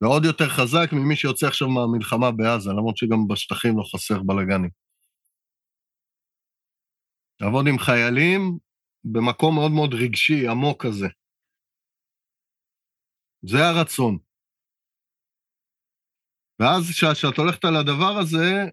[0.02, 4.70] ועוד יותר חזק ממי שיוצא עכשיו מהמלחמה בעזה, למרות שגם בשטחים לא חסר בלאגנים.
[7.40, 8.58] לעבוד עם חיילים
[9.04, 11.08] במקום מאוד מאוד רגשי, עמוק כזה.
[13.42, 14.18] זה הרצון.
[16.60, 18.64] ואז כשאת הולכת על הדבר הזה,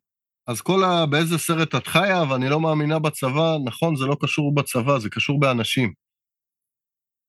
[0.47, 1.05] אז כל ה...
[1.05, 5.39] באיזה סרט את חיה, ואני לא מאמינה בצבא, נכון, זה לא קשור בצבא, זה קשור
[5.39, 5.93] באנשים.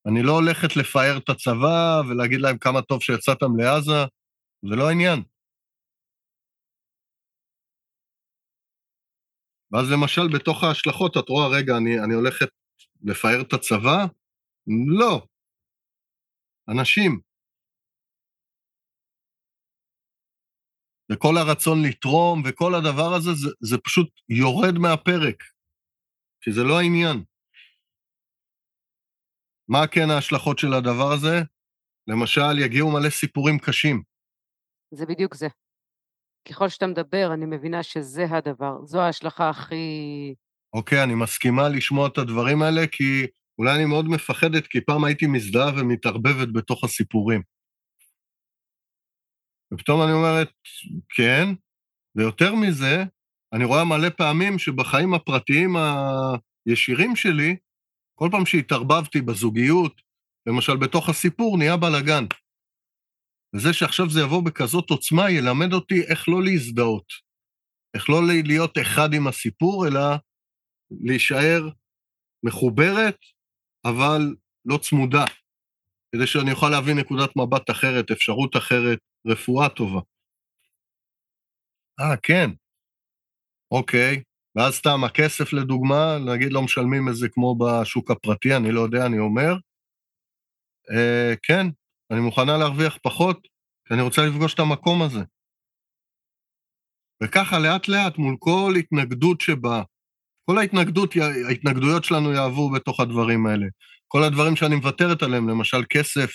[0.08, 4.00] אני לא הולכת לפאר את הצבא ולהגיד להם כמה טוב שיצאתם לעזה,
[4.68, 5.22] זה לא העניין.
[9.72, 12.48] ואז למשל, בתוך ההשלכות, את רואה, רגע, אני, אני הולכת
[13.02, 14.06] לפאר את הצבא?
[14.98, 15.26] לא.
[16.68, 17.25] אנשים.
[21.12, 25.42] וכל הרצון לתרום וכל הדבר הזה, זה, זה פשוט יורד מהפרק,
[26.40, 27.24] כי זה לא העניין.
[29.68, 31.40] מה כן ההשלכות של הדבר הזה?
[32.08, 34.02] למשל, יגיעו מלא סיפורים קשים.
[34.90, 35.48] זה בדיוק זה.
[36.48, 40.34] ככל שאתה מדבר, אני מבינה שזה הדבר, זו ההשלכה הכי...
[40.72, 43.26] אוקיי, אני מסכימה לשמוע את הדברים האלה, כי
[43.58, 47.42] אולי אני מאוד מפחדת, כי פעם הייתי מזדהה ומתערבבת בתוך הסיפורים.
[49.76, 50.52] ופתאום אני אומרת,
[51.08, 51.48] כן,
[52.16, 53.04] ויותר מזה,
[53.52, 55.76] אני רואה מלא פעמים שבחיים הפרטיים
[56.66, 57.56] הישירים שלי,
[58.18, 60.02] כל פעם שהתערבבתי בזוגיות,
[60.46, 62.24] למשל בתוך הסיפור, נהיה בלאגן.
[63.54, 67.06] וזה שעכשיו זה יבוא בכזאת עוצמה, ילמד אותי איך לא להזדהות.
[67.94, 70.00] איך לא להיות אחד עם הסיפור, אלא
[70.90, 71.68] להישאר
[72.42, 73.18] מחוברת,
[73.84, 74.34] אבל
[74.64, 75.24] לא צמודה,
[76.12, 80.00] כדי שאני אוכל להביא נקודת מבט אחרת, אפשרות אחרת, רפואה טובה.
[82.00, 82.50] אה, כן.
[83.70, 84.22] אוקיי.
[84.56, 89.06] ואז סתם הכסף, לדוגמה, נגיד לא משלמים את זה כמו בשוק הפרטי, אני לא יודע,
[89.06, 89.54] אני אומר.
[90.90, 91.66] אה, כן,
[92.10, 93.48] אני מוכנה להרוויח פחות,
[93.88, 95.20] כי אני רוצה לפגוש את המקום הזה.
[97.22, 99.82] וככה לאט-לאט, מול כל התנגדות שבה,
[100.50, 101.14] כל ההתנגדות,
[101.48, 103.66] ההתנגדויות שלנו יעברו בתוך הדברים האלה.
[104.08, 106.30] כל הדברים שאני מוותרת עליהם, למשל כסף,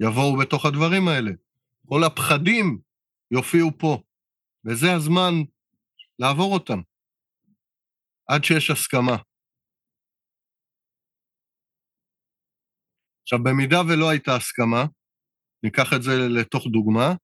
[0.00, 1.30] יבואו בתוך הדברים האלה.
[1.88, 2.78] כל הפחדים
[3.30, 4.02] יופיעו פה.
[4.64, 5.32] וזה הזמן
[6.18, 6.80] לעבור אותם,
[8.28, 9.16] עד שיש הסכמה.
[13.22, 14.84] עכשיו, במידה ולא הייתה הסכמה,
[15.62, 17.14] ניקח את זה לתוך דוגמה,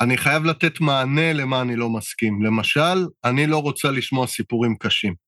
[0.00, 2.42] אני חייב לתת מענה למה אני לא מסכים.
[2.42, 5.23] למשל, אני לא רוצה לשמוע סיפורים קשים.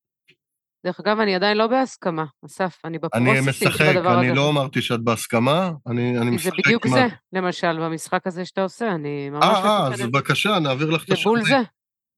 [0.87, 4.21] דרך אגב, אני עדיין לא בהסכמה, אסף, אני בפרוססים של הדבר הזה.
[4.21, 6.51] אני משחק, אני לא אמרתי שאת בהסכמה, אני, אני משחק...
[6.51, 6.93] זה בדיוק מה...
[6.93, 9.45] זה, למשל, במשחק הזה שאתה עושה, אני ממש...
[9.45, 11.17] אה, אה, אז בבקשה, נעביר לך את השני.
[11.17, 11.57] זה בול זה.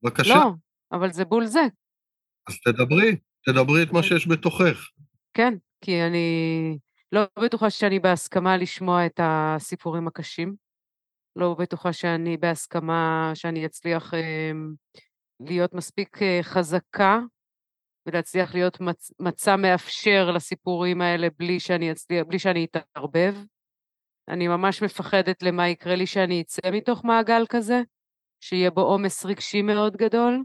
[0.03, 0.35] בבקשה.
[0.35, 0.51] לא,
[0.93, 1.61] אבל זה בול זה.
[2.49, 4.89] אז תדברי, תדברי את מה שיש בתוכך.
[5.35, 5.55] כן,
[5.85, 6.79] כי אני
[7.13, 10.55] לא בטוחה שאני בהסכמה לשמוע את הסיפורים הקשים.
[11.37, 14.53] לא בטוחה שאני בהסכמה שאני אצליח אה,
[15.41, 17.19] להיות מספיק אה, חזקה
[18.09, 23.35] ולהצליח להיות מצ, מצע מאפשר לסיפורים האלה בלי שאני אצליח, בלי שאני אתערבב.
[24.29, 27.83] אני ממש מפחדת למה יקרה לי שאני אצא מתוך מעגל כזה,
[28.41, 30.43] שיהיה בו עומס רגשי מאוד גדול,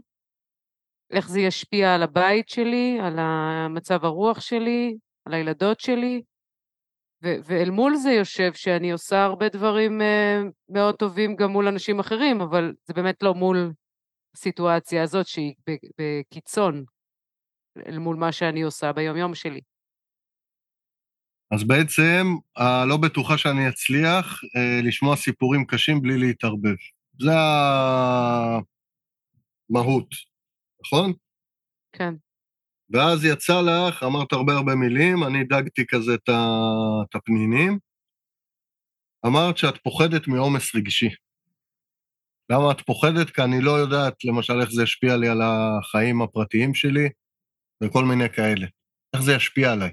[1.10, 4.96] איך זה ישפיע על הבית שלי, על המצב הרוח שלי,
[5.26, 6.22] על הילדות שלי,
[7.24, 12.00] ו- ואל מול זה יושב שאני עושה הרבה דברים uh, מאוד טובים גם מול אנשים
[12.00, 13.72] אחרים, אבל זה באמת לא מול
[14.34, 15.54] הסיטואציה הזאת שהיא
[15.98, 16.84] בקיצון,
[17.86, 19.60] אל מול מה שאני עושה ביומיום שלי.
[21.50, 26.74] אז בעצם, הלא בטוחה שאני אצליח אה, לשמוע סיפורים קשים בלי להתערבב.
[27.20, 27.30] זה
[29.70, 30.08] המהות,
[30.84, 31.12] נכון?
[31.92, 32.14] כן.
[32.90, 37.78] ואז יצא לך, אמרת הרבה הרבה מילים, אני דגתי כזה את הפנינים.
[39.26, 41.08] אמרת שאת פוחדת מעומס רגשי.
[42.50, 43.30] למה את פוחדת?
[43.30, 47.08] כי אני לא יודעת, למשל, איך זה ישפיע לי על החיים הפרטיים שלי,
[47.82, 48.66] וכל מיני כאלה.
[49.14, 49.92] איך זה ישפיע עליי?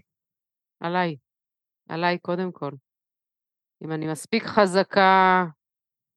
[0.79, 1.15] עליי.
[1.89, 2.71] עליי קודם כל.
[3.83, 5.43] אם אני מספיק חזקה,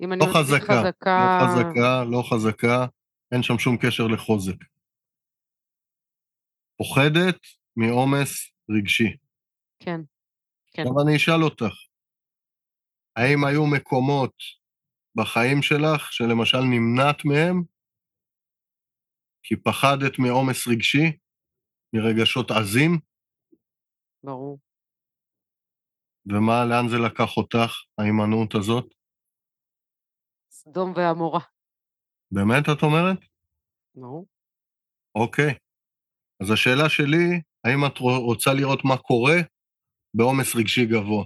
[0.03, 1.39] אם אני לא מספיק חזקה, חזקה...
[1.41, 2.87] לא חזקה, לא חזקה,
[3.33, 4.57] אין שם שום קשר לחוזק.
[6.79, 7.39] פוחדת
[7.77, 9.17] מעומס רגשי.
[9.79, 10.01] כן,
[10.73, 10.83] כן.
[10.83, 11.75] עכשיו אני אשאל אותך,
[13.17, 14.35] האם היו מקומות
[15.17, 17.63] בחיים שלך שלמשל נמנעת מהם
[19.43, 21.24] כי פחדת מעומס רגשי?
[21.95, 22.99] מרגשות עזים?
[24.25, 24.59] ברור.
[26.27, 28.95] ומה, לאן זה לקח אותך, ההימנעות הזאת?
[30.51, 31.41] סדום ועמורה.
[32.33, 33.19] באמת, את אומרת?
[33.95, 34.27] ברור.
[35.15, 35.55] אוקיי.
[36.43, 39.37] אז השאלה שלי, האם את רוצה לראות מה קורה
[40.15, 41.25] בעומס רגשי גבוה?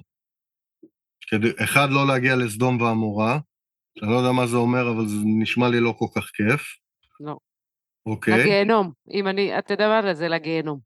[1.20, 3.38] כדי, אחד, לא להגיע לסדום ועמורה,
[3.98, 6.62] שאני לא יודע מה זה אומר, אבל זה נשמע לי לא כל כך כיף.
[7.20, 7.38] לא.
[8.10, 8.34] אוקיי.
[8.40, 8.92] לגיהנום.
[9.10, 10.28] אם אני, אתה יודע מה זה?
[10.28, 10.80] לגיהנום.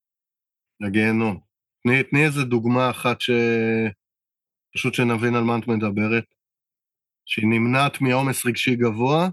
[0.80, 1.40] לגיהנום.
[1.82, 3.30] תני, תני איזה דוגמה אחת ש...
[4.74, 6.24] פשוט שנבין על מה את מדברת.
[7.24, 9.28] שהיא נמנעת מעומס רגשי גבוה.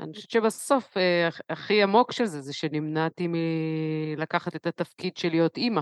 [0.00, 5.28] אני חושבת שבסוף, אה, הכ- הכי עמוק של זה, זה שנמנעתי מלקחת את התפקיד של
[5.28, 5.80] להיות אימא,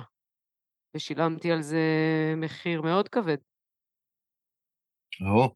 [0.97, 1.85] ושילמתי על זה
[2.37, 3.37] מחיר מאוד כבד.
[5.21, 5.55] או.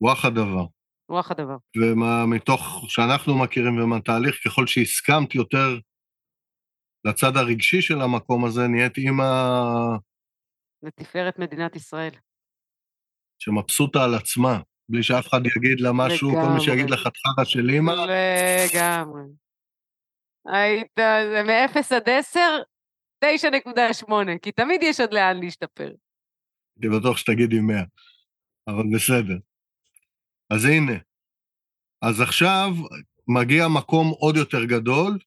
[0.00, 0.77] וואח הדבר.
[1.08, 1.56] רוח הדבר.
[1.76, 5.78] ומה מתוך שאנחנו מכירים ומהתהליך, ככל שהסכמת יותר
[7.04, 9.24] לצד הרגשי של המקום הזה, נהיית אימא
[10.82, 12.12] לתפארת מדינת ישראל.
[13.38, 16.60] שמבסוטה על עצמה, בלי שאף אחד יגיד לה משהו, כל מי לגמרי.
[16.60, 19.22] שיגיד לך חרא של אימא, לגמרי.
[20.46, 20.92] היית,
[21.32, 22.40] זה מ-0 עד 10,
[23.24, 25.90] 9.8, כי תמיד יש עוד לאן להשתפר.
[26.76, 27.76] הייתי בטוח שתגידי 100,
[28.68, 29.38] אבל בסדר.
[30.52, 30.98] אז הנה,
[32.02, 32.68] אז עכשיו
[33.28, 35.18] מגיע מקום עוד יותר גדול,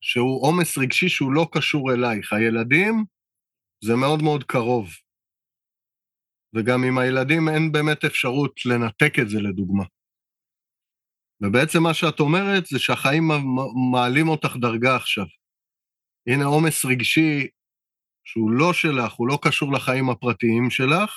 [0.00, 2.32] שהוא עומס רגשי שהוא לא קשור אלייך.
[2.32, 3.04] הילדים,
[3.84, 4.88] זה מאוד מאוד קרוב.
[6.54, 9.84] וגם עם הילדים אין באמת אפשרות לנתק את זה, לדוגמה.
[11.40, 13.28] ובעצם מה שאת אומרת זה שהחיים
[13.92, 15.26] מעלים אותך דרגה עכשיו.
[16.26, 17.48] הנה עומס רגשי
[18.24, 21.10] שהוא לא שלך, הוא לא קשור לחיים הפרטיים שלך,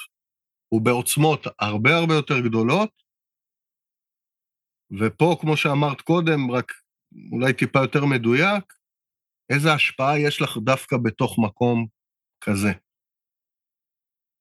[0.69, 3.04] הוא בעוצמות הרבה הרבה יותר גדולות,
[4.99, 6.71] ופה, כמו שאמרת קודם, רק
[7.31, 8.73] אולי טיפה יותר מדויק,
[9.53, 11.87] איזה השפעה יש לך דווקא בתוך מקום
[12.41, 12.71] כזה.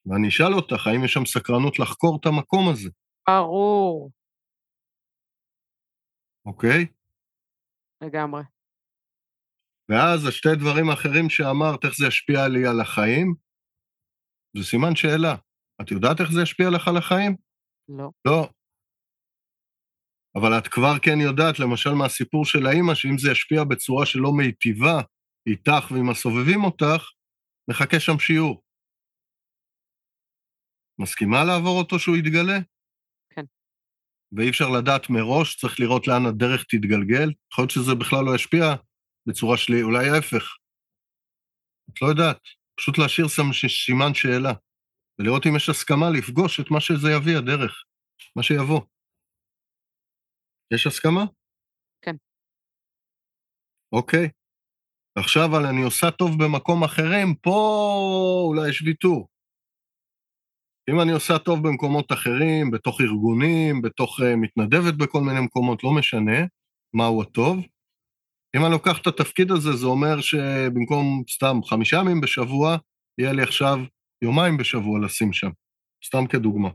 [0.07, 2.91] ואני אשאל אותך, האם יש שם סקרנות לחקור את המקום הזה,
[3.29, 4.11] ברור,
[6.47, 6.87] אוקיי?
[8.03, 8.43] לגמרי.
[9.89, 13.35] ואז השתי דברים האחרים שאמרת, איך זה ישפיע לי על החיים,
[14.57, 15.35] זה סימן שאלה.
[15.83, 17.37] את יודעת איך זה ישפיע לך על החיים?
[17.89, 18.11] לא.
[18.25, 18.49] לא.
[20.37, 25.01] אבל את כבר כן יודעת, למשל מהסיפור של האימא, שאם זה ישפיע בצורה שלא מיטיבה
[25.47, 27.11] איתך ועם הסובבים אותך,
[27.71, 28.63] מחכה שם שיעור.
[30.99, 32.59] מסכימה לעבור אותו שהוא יתגלה?
[33.31, 33.45] כן.
[34.33, 37.33] ואי אפשר לדעת מראש, צריך לראות לאן הדרך תתגלגל.
[37.53, 38.75] יכול להיות שזה בכלל לא ישפיע
[39.27, 40.45] בצורה שלי, אולי ההפך.
[41.91, 42.41] את לא יודעת,
[42.77, 44.53] פשוט להשאיר שם סימן שאלה,
[45.19, 47.85] ולראות אם יש הסכמה לפגוש את מה שזה יביא, הדרך,
[48.37, 48.81] מה שיבוא.
[50.73, 51.25] יש הסכמה?
[52.03, 52.17] כן.
[53.93, 54.29] אוקיי.
[55.19, 57.59] עכשיו, אני עושה טוב במקום אחרים, פה
[58.49, 59.29] אולי יש ויתור.
[60.91, 65.91] אם אני עושה טוב במקומות אחרים, בתוך ארגונים, בתוך uh, מתנדבת בכל מיני מקומות, לא
[65.99, 66.47] משנה
[66.95, 67.57] מהו הטוב.
[68.57, 72.77] אם אני לוקח את התפקיד הזה, זה אומר שבמקום סתם חמישה ימים בשבוע,
[73.19, 73.77] יהיה לי עכשיו
[74.25, 75.51] יומיים בשבוע לשים שם.
[76.07, 76.71] סתם כדוגמה.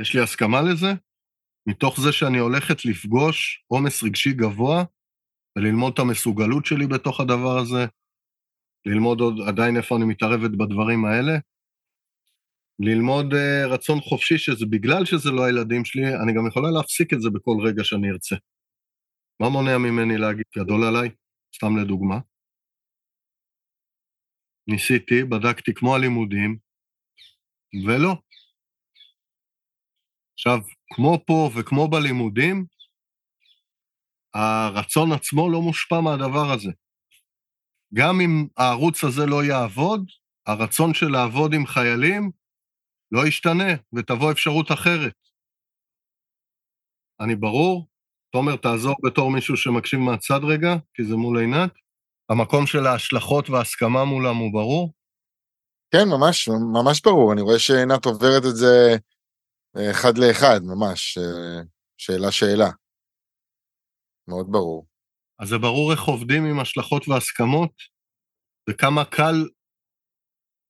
[0.00, 0.88] יש לי הסכמה לזה?
[1.68, 4.84] מתוך זה שאני הולכת לפגוש עומס רגשי גבוה
[5.56, 7.86] וללמוד את המסוגלות שלי בתוך הדבר הזה,
[8.86, 11.32] ללמוד עוד עדיין איפה אני מתערבת בדברים האלה,
[12.78, 17.20] ללמוד uh, רצון חופשי שזה בגלל שזה לא הילדים שלי, אני גם יכולה להפסיק את
[17.20, 18.36] זה בכל רגע שאני ארצה.
[19.40, 21.08] מה מונע ממני להגיד גדול עליי?
[21.56, 22.18] סתם לדוגמה.
[24.66, 26.58] ניסיתי, בדקתי כמו הלימודים,
[27.86, 28.14] ולא.
[30.34, 30.58] עכשיו,
[30.94, 32.66] כמו פה וכמו בלימודים,
[34.34, 36.70] הרצון עצמו לא מושפע מהדבר הזה.
[37.94, 40.04] גם אם הערוץ הזה לא יעבוד,
[40.46, 42.30] הרצון של לעבוד עם חיילים
[43.12, 45.14] לא ישתנה, ותבוא אפשרות אחרת.
[47.20, 47.88] אני ברור?
[48.32, 51.70] תומר, תעזור בתור מישהו שמקשיב מהצד רגע, כי זה מול עינת.
[52.28, 54.92] המקום של ההשלכות וההסכמה מולם הוא ברור?
[55.90, 57.32] כן, ממש, ממש ברור.
[57.32, 58.96] אני רואה שעינת עוברת את זה
[59.76, 61.18] אחד לאחד, ממש.
[61.18, 61.62] אה,
[61.98, 62.70] שאלה-שאלה.
[64.28, 64.86] מאוד ברור.
[65.38, 67.72] אז זה ברור איך עובדים עם השלכות והסכמות,
[68.70, 69.48] וכמה קל,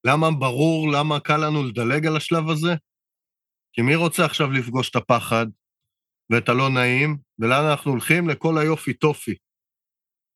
[0.07, 2.75] למה ברור, למה קל לנו לדלג על השלב הזה?
[3.73, 5.47] כי מי רוצה עכשיו לפגוש את הפחד
[6.33, 8.29] ואת הלא נעים, ולאן אנחנו הולכים?
[8.29, 9.35] לכל היופי טופי.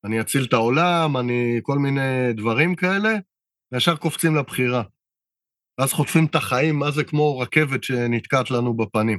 [0.04, 3.10] אני אציל את העולם, אני כל מיני דברים כאלה,
[3.72, 4.82] וישר קופצים לבחירה.
[5.78, 9.18] ואז חוטפים את החיים, מה זה כמו רכבת שנתקעת לנו בפנים.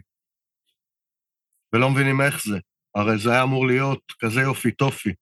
[1.74, 2.60] ולא מבינים איך זה.
[2.96, 5.14] הרי זה היה אמור להיות כזה יופי טופי.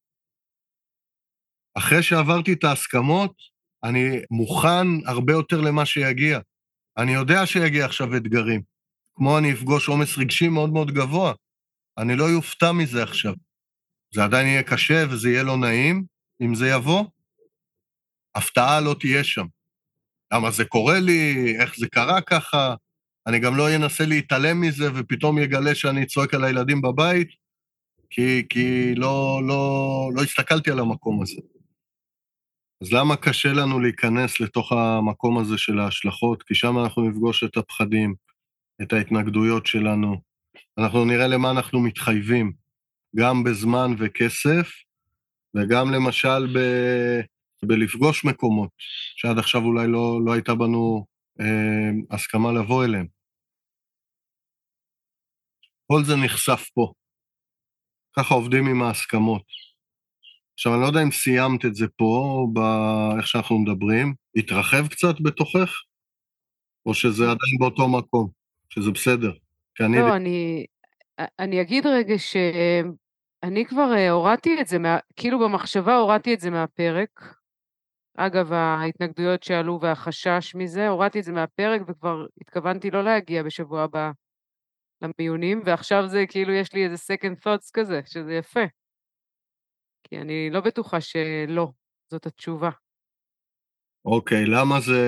[1.78, 3.36] אחרי שעברתי את ההסכמות,
[3.84, 6.40] אני מוכן הרבה יותר למה שיגיע.
[6.98, 8.62] אני יודע שיגיע עכשיו אתגרים.
[9.16, 11.34] כמו אני אפגוש עומס רגשי מאוד מאוד גבוה.
[11.98, 13.34] אני לא יופתע מזה עכשיו.
[14.14, 16.06] זה עדיין יהיה קשה וזה יהיה לא נעים,
[16.42, 17.06] אם זה יבוא.
[18.36, 19.46] הפתעה לא תהיה שם.
[20.34, 22.76] למה זה קורה לי, איך זה קרה ככה,
[23.28, 27.28] אני גם לא אנסה להתעלם מזה ופתאום יגלה שאני צועק על הילדים בבית,
[28.10, 31.42] כי, כי לא, לא, לא הסתכלתי על המקום הזה.
[32.82, 36.44] אז למה קשה לנו להיכנס לתוך המקום הזה של ההשלכות?
[36.44, 38.16] כי שם אנחנו נפגוש את הפחדים,
[38.82, 40.22] את ההתנגדויות שלנו.
[40.78, 42.54] אנחנו נראה למה אנחנו מתחייבים,
[43.16, 44.72] גם בזמן וכסף,
[45.56, 46.60] וגם למשל ב...
[47.66, 48.70] בלפגוש מקומות
[49.16, 51.06] שעד עכשיו אולי לא, לא הייתה בנו
[51.40, 53.08] אה, הסכמה לבוא אליהם.
[55.88, 56.94] כל זה נחשף פה.
[58.18, 59.44] ככה עובדים עם ההסכמות.
[60.54, 65.82] עכשיו, אני לא יודע אם סיימת את זה פה, באיך שאנחנו מדברים, התרחב קצת בתוכך,
[66.86, 68.30] או שזה עדיין באותו מקום,
[68.70, 69.32] שזה בסדר?
[69.76, 70.00] כי אני...
[70.00, 70.66] לא, אני,
[71.40, 76.50] אני אגיד רגע שאני כבר אה, הורדתי את זה, מה, כאילו במחשבה הורדתי את זה
[76.50, 77.41] מהפרק.
[78.18, 84.12] אגב, ההתנגדויות שעלו והחשש מזה, הורדתי את זה מהפרק וכבר התכוונתי לא להגיע בשבוע הבא
[85.02, 88.64] למיונים, ועכשיו זה כאילו יש לי איזה second thoughts כזה, שזה יפה.
[90.04, 91.72] כי אני לא בטוחה שלא,
[92.12, 92.70] זאת התשובה.
[94.06, 95.02] אוקיי, למה זה...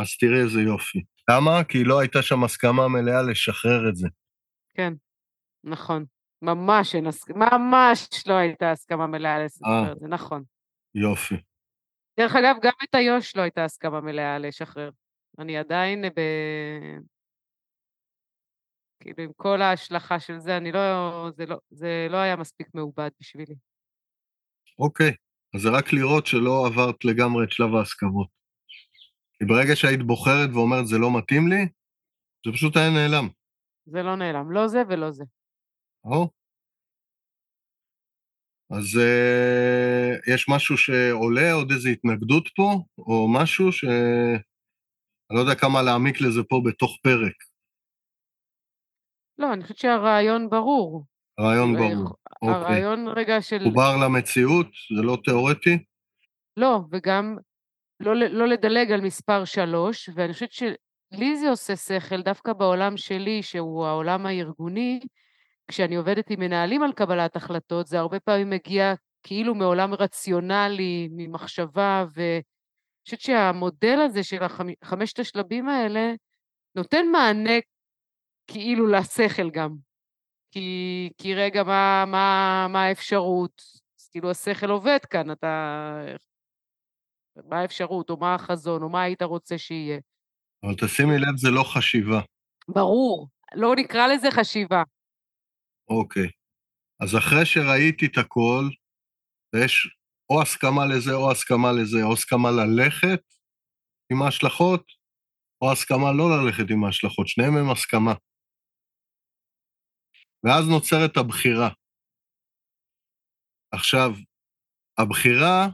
[0.00, 1.02] אז תראי איזה יופי.
[1.30, 1.64] למה?
[1.64, 4.08] כי לא הייתה שם הסכמה מלאה לשחרר את זה.
[4.74, 4.92] כן,
[5.64, 6.04] נכון.
[6.42, 10.42] ממש אין הסכמה, ממש לא הייתה הסכמה מלאה לשחרר את זה, נכון.
[10.94, 11.36] יופי.
[12.20, 14.90] דרך אגב, גם את איו"ש לא הייתה הסכמה מלאה לשחרר.
[15.38, 16.20] אני עדיין ב...
[19.00, 20.80] כאילו, עם כל ההשלכה של זה, אני לא...
[21.36, 23.54] זה לא, זה לא היה מספיק מעובד בשבילי.
[24.78, 25.12] אוקיי,
[25.54, 28.28] אז זה רק לראות שלא עברת לגמרי את שלב ההסכמות.
[29.38, 31.62] כי ברגע שהיית בוחרת ואומרת זה לא מתאים לי,
[32.46, 33.28] זה פשוט היה נעלם.
[33.86, 35.24] זה לא נעלם, לא זה ולא זה.
[36.04, 36.39] או.
[38.70, 43.84] אז uh, יש משהו שעולה, עוד איזו התנגדות פה, או משהו ש...
[43.84, 47.34] אני לא יודע כמה להעמיק לזה פה בתוך פרק.
[49.38, 51.04] לא, אני חושבת שהרעיון ברור.
[51.38, 52.14] הרעיון ברור.
[52.42, 52.54] אוקיי.
[52.54, 53.64] הרעיון רגע של...
[53.64, 54.66] חובר למציאות?
[54.96, 55.84] זה לא תיאורטי?
[56.56, 57.36] לא, וגם
[58.00, 63.42] לא, לא לדלג על מספר שלוש, ואני חושבת שלי זה עושה שכל, דווקא בעולם שלי,
[63.42, 65.00] שהוא העולם הארגוני,
[65.70, 72.04] כשאני עובדת עם מנהלים על קבלת החלטות, זה הרבה פעמים מגיע כאילו מעולם רציונלי, ממחשבה,
[72.14, 72.42] ואני
[73.04, 74.38] חושבת שהמודל הזה של
[74.84, 76.12] חמשת השלבים האלה
[76.76, 77.58] נותן מענה
[78.46, 79.76] כאילו לשכל גם.
[80.52, 83.62] כי, כי רגע, מה, מה, מה האפשרות?
[84.00, 86.00] אז כאילו השכל עובד כאן, אתה...
[87.44, 89.98] מה האפשרות, או מה החזון, או מה היית רוצה שיהיה.
[90.64, 92.20] אבל תשימי לב, זה לא חשיבה.
[92.68, 94.82] ברור, לא נקרא לזה חשיבה.
[95.90, 96.28] אוקיי.
[97.02, 98.64] אז אחרי שראיתי את הכל,
[99.54, 99.88] ויש
[100.30, 103.22] או הסכמה לזה או הסכמה לזה, או הסכמה ללכת
[104.12, 104.84] עם ההשלכות,
[105.62, 108.14] או הסכמה לא ללכת עם ההשלכות, שניהם הם הסכמה.
[110.44, 111.70] ואז נוצרת הבחירה.
[113.72, 114.10] עכשיו,
[114.98, 115.66] הבחירה,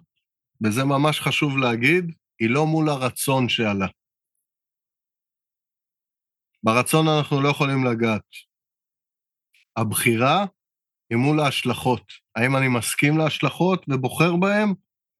[0.65, 2.05] וזה ממש חשוב להגיד,
[2.41, 3.87] היא לא מול הרצון שעלה.
[6.63, 8.46] ברצון אנחנו לא יכולים לגעת.
[9.77, 10.45] הבחירה
[11.11, 12.13] היא מול ההשלכות.
[12.37, 14.69] האם אני מסכים להשלכות ובוחר בהן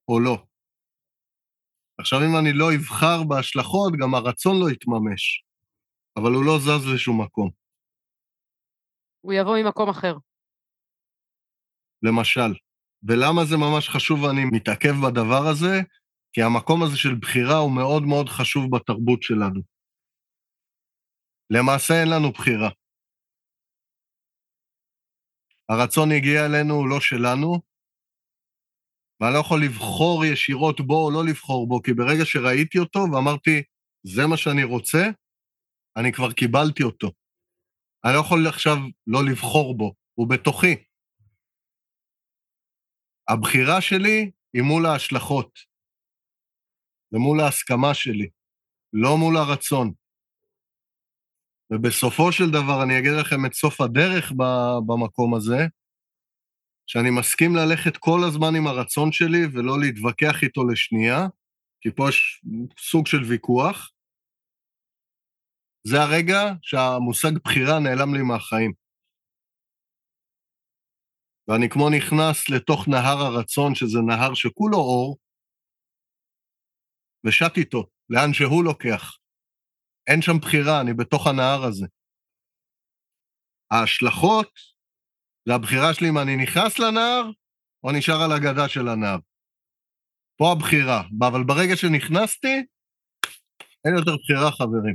[0.07, 0.37] או לא?
[1.99, 5.43] עכשיו, אם אני לא אבחר בהשלכות, גם הרצון לא יתממש,
[6.17, 7.49] אבל הוא לא זז לשום מקום.
[9.21, 10.15] הוא יבוא ממקום אחר.
[12.03, 12.51] למשל.
[13.03, 15.81] ולמה זה ממש חשוב ואני מתעכב בדבר הזה?
[16.33, 19.61] כי המקום הזה של בחירה הוא מאוד מאוד חשוב בתרבות שלנו.
[21.49, 22.69] למעשה אין לנו בחירה.
[25.69, 27.61] הרצון הגיע אלינו, הוא לא שלנו,
[29.19, 33.63] ואני לא יכול לבחור ישירות בו או לא לבחור בו, כי ברגע שראיתי אותו ואמרתי,
[34.03, 35.03] זה מה שאני רוצה,
[35.97, 37.07] אני כבר קיבלתי אותו.
[38.05, 40.75] אני לא יכול עכשיו לא לבחור בו, הוא בתוכי.
[43.29, 45.51] הבחירה שלי היא מול ההשלכות,
[47.11, 48.29] ומול ההסכמה שלי,
[48.93, 49.93] לא מול הרצון.
[51.71, 54.31] ובסופו של דבר, אני אגיד לכם את סוף הדרך
[54.87, 55.67] במקום הזה,
[56.87, 61.27] שאני מסכים ללכת כל הזמן עם הרצון שלי ולא להתווכח איתו לשנייה,
[61.81, 62.43] כי פה יש
[62.79, 63.91] סוג של ויכוח,
[65.87, 68.73] זה הרגע שהמושג בחירה נעלם לי מהחיים.
[71.47, 75.17] ואני כמו נכנס לתוך נהר הרצון, שזה נהר שכולו אור,
[77.25, 79.17] ושט איתו, לאן שהוא לוקח.
[80.07, 81.85] אין שם בחירה, אני בתוך הנהר הזה.
[83.71, 84.51] ההשלכות
[85.47, 87.23] זה הבחירה שלי אם אני נכנס לנהר
[87.83, 89.17] או נשאר על הגדה של הנהר.
[90.37, 92.55] פה הבחירה, אבל ברגע שנכנסתי,
[93.85, 94.93] אין יותר בחירה, חברים.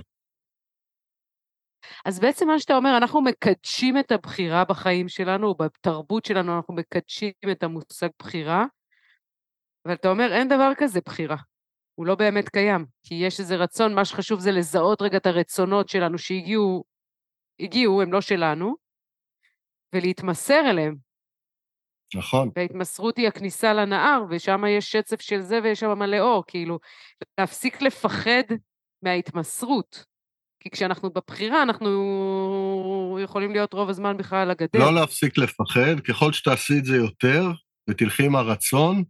[2.04, 7.32] אז בעצם מה שאתה אומר, אנחנו מקדשים את הבחירה בחיים שלנו, בתרבות שלנו אנחנו מקדשים
[7.52, 8.64] את המושג בחירה,
[9.86, 11.36] אבל אתה אומר, אין דבר כזה בחירה.
[11.94, 15.88] הוא לא באמת קיים, כי יש איזה רצון, מה שחשוב זה לזהות רגע את הרצונות
[15.88, 16.84] שלנו שהגיעו,
[17.60, 18.74] הגיעו, הם לא שלנו,
[19.94, 20.96] ולהתמסר אליהם.
[22.14, 22.50] נכון.
[22.56, 26.78] וההתמסרות היא הכניסה לנהר, ושם יש שצף של זה ויש שם מלא אור, כאילו,
[27.40, 28.42] להפסיק לפחד
[29.02, 30.04] מההתמסרות.
[30.60, 34.78] כי כשאנחנו בבחירה, אנחנו יכולים להיות רוב הזמן בכלל על הגדר.
[34.78, 37.42] לא להפסיק לפחד, ככל שתעשי את זה יותר,
[37.90, 39.04] ותלכי עם הרצון,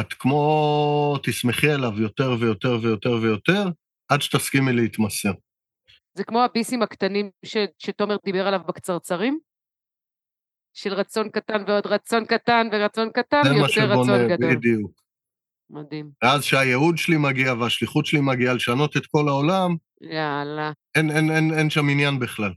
[0.00, 3.64] את כמו תשמחי עליו יותר ויותר ויותר ויותר,
[4.08, 5.32] עד שתסכימי להתמסר.
[6.14, 9.38] זה כמו הביסים הקטנים ש, שתומר דיבר עליו בקצרצרים?
[10.74, 14.56] של רצון קטן ועוד רצון קטן ורצון קטן, יוצא רצון גדול.
[14.56, 14.92] בדיוק.
[15.70, 16.10] מדהים.
[16.22, 21.58] ואז שהייעוד שלי מגיע והשליחות שלי מגיעה לשנות את כל העולם, יאללה, אין, אין, אין,
[21.58, 22.52] אין שם עניין בכלל.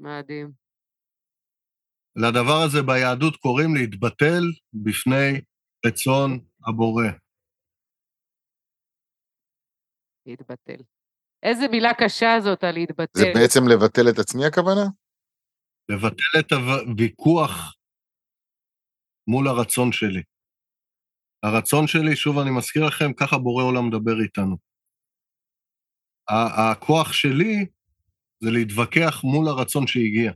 [0.00, 0.50] מדהים.
[2.16, 5.40] לדבר הזה ביהדות קוראים להתבטל בפני
[5.86, 7.04] רצון הבורא.
[10.26, 10.82] להתבטל.
[11.42, 13.20] איזה מילה קשה זאת, הלהתבטל.
[13.20, 14.84] זה בעצם לבטל את עצמי הכוונה?
[15.88, 17.74] לבטל את הוויכוח
[19.28, 20.22] מול הרצון שלי.
[21.42, 24.56] הרצון שלי, שוב אני מזכיר לכם, ככה בורא עולם מדבר איתנו.
[26.72, 27.66] הכוח שלי
[28.40, 30.32] זה להתווכח מול הרצון שהגיע.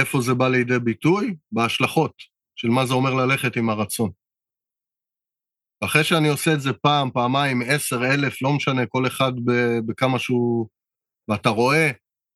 [0.00, 1.36] איפה זה בא לידי ביטוי?
[1.52, 2.14] בהשלכות
[2.56, 4.10] של מה זה אומר ללכת עם הרצון.
[5.84, 9.32] אחרי שאני עושה את זה פעם, פעמיים, עשר, אלף, לא משנה, כל אחד
[9.86, 10.68] בכמה שהוא...
[11.28, 11.90] ואתה רואה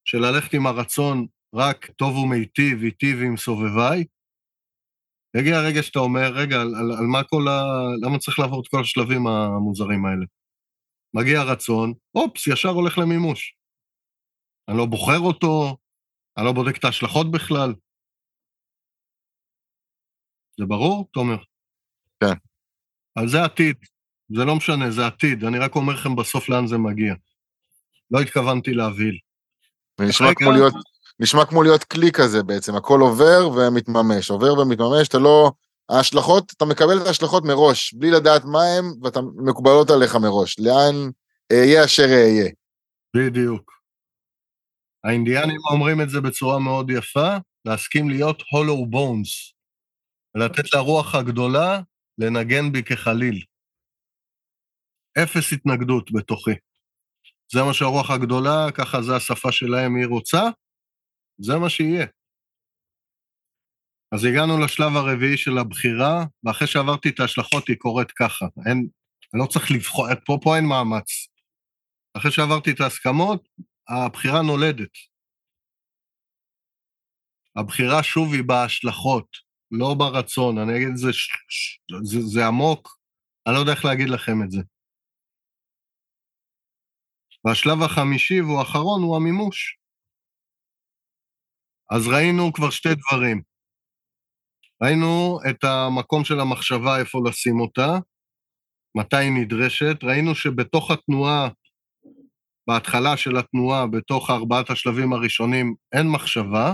[0.05, 4.03] שללכת עם הרצון רק טוב ומיטיב, איתי ועם סובביי,
[5.37, 7.61] יגיע הרגע שאתה אומר, רגע, על, על, על מה כל ה...
[8.01, 10.25] למה צריך לעבור את כל השלבים המוזרים האלה?
[11.13, 13.55] מגיע הרצון, אופס, ישר הולך למימוש.
[14.69, 15.77] אני לא בוחר אותו,
[16.37, 17.73] אני לא בודק את ההשלכות בכלל.
[20.59, 21.37] זה ברור, תומר?
[22.19, 22.50] כן.
[23.15, 23.75] אז זה עתיד.
[24.35, 25.43] זה לא משנה, זה עתיד.
[25.43, 27.13] אני רק אומר לכם בסוף לאן זה מגיע.
[28.11, 29.17] לא התכוונתי להבהיל.
[29.99, 30.35] זה נשמע רגע.
[30.35, 30.73] כמו להיות,
[31.19, 35.51] נשמע כמו להיות כלי כזה בעצם, הכל עובר ומתממש, עובר ומתממש, אתה לא...
[35.89, 40.59] ההשלכות, אתה מקבל את ההשלכות מראש, בלי לדעת מה הם, ואתה מקובלות עליך מראש.
[40.59, 40.95] לאן
[41.51, 42.49] אהיה אשר אהיה.
[43.15, 43.71] בדיוק.
[45.03, 49.53] האינדיאנים אומרים את זה בצורה מאוד יפה, להסכים להיות hollow bones,
[50.35, 51.81] ולתת לרוח הגדולה
[52.21, 53.45] לנגן בי כחליל.
[55.23, 56.55] אפס התנגדות בתוכי.
[57.53, 60.43] זה מה שהרוח הגדולה, ככה זה השפה שלהם, היא רוצה,
[61.37, 62.05] זה מה שיהיה.
[64.13, 68.45] אז הגענו לשלב הרביעי של הבחירה, ואחרי שעברתי את ההשלכות היא קורית ככה.
[68.67, 68.87] אין,
[69.33, 71.09] אני לא צריך לבחור, פה, פה אין מאמץ.
[72.17, 73.49] אחרי שעברתי את ההסכמות,
[73.89, 74.93] הבחירה נולדת.
[77.55, 79.27] הבחירה שוב היא בהשלכות,
[79.71, 80.57] לא ברצון.
[80.57, 82.97] אני אגיד את זה, ש- ש- זה, זה עמוק,
[83.47, 84.61] אני לא יודע איך להגיד לכם את זה.
[87.45, 89.77] והשלב החמישי והוא האחרון הוא המימוש.
[91.91, 93.41] אז ראינו כבר שתי דברים.
[94.83, 97.97] ראינו את המקום של המחשבה, איפה לשים אותה,
[98.97, 100.03] מתי היא נדרשת.
[100.03, 101.49] ראינו שבתוך התנועה,
[102.67, 106.73] בהתחלה של התנועה, בתוך ארבעת השלבים הראשונים, אין מחשבה.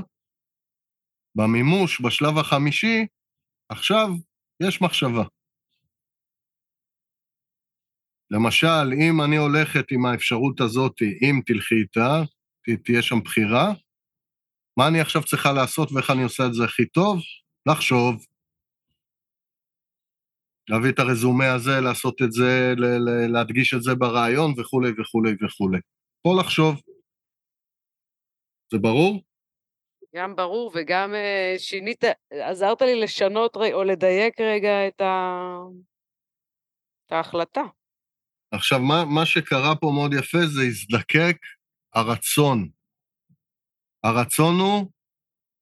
[1.37, 3.07] במימוש, בשלב החמישי,
[3.69, 4.07] עכשיו
[4.63, 5.23] יש מחשבה.
[8.31, 12.21] למשל, אם אני הולכת עם האפשרות הזאת, אם תלכי איתה,
[12.83, 13.73] תהיה שם בחירה,
[14.77, 17.19] מה אני עכשיו צריכה לעשות ואיך אני עושה את זה הכי טוב?
[17.69, 18.25] לחשוב,
[20.69, 22.73] להביא את הרזומה הזה, לעשות את זה,
[23.33, 25.79] להדגיש את זה ברעיון וכולי וכולי וכולי.
[26.21, 26.81] פה לחשוב.
[28.73, 29.26] זה ברור?
[30.17, 35.57] גם ברור וגם אה, שינית, עזרת לי לשנות או לדייק רגע את, ה...
[37.05, 37.61] את ההחלטה.
[38.51, 41.37] עכשיו, מה, מה שקרה פה מאוד יפה זה הזדקק
[41.95, 42.69] הרצון.
[44.03, 44.91] הרצון הוא,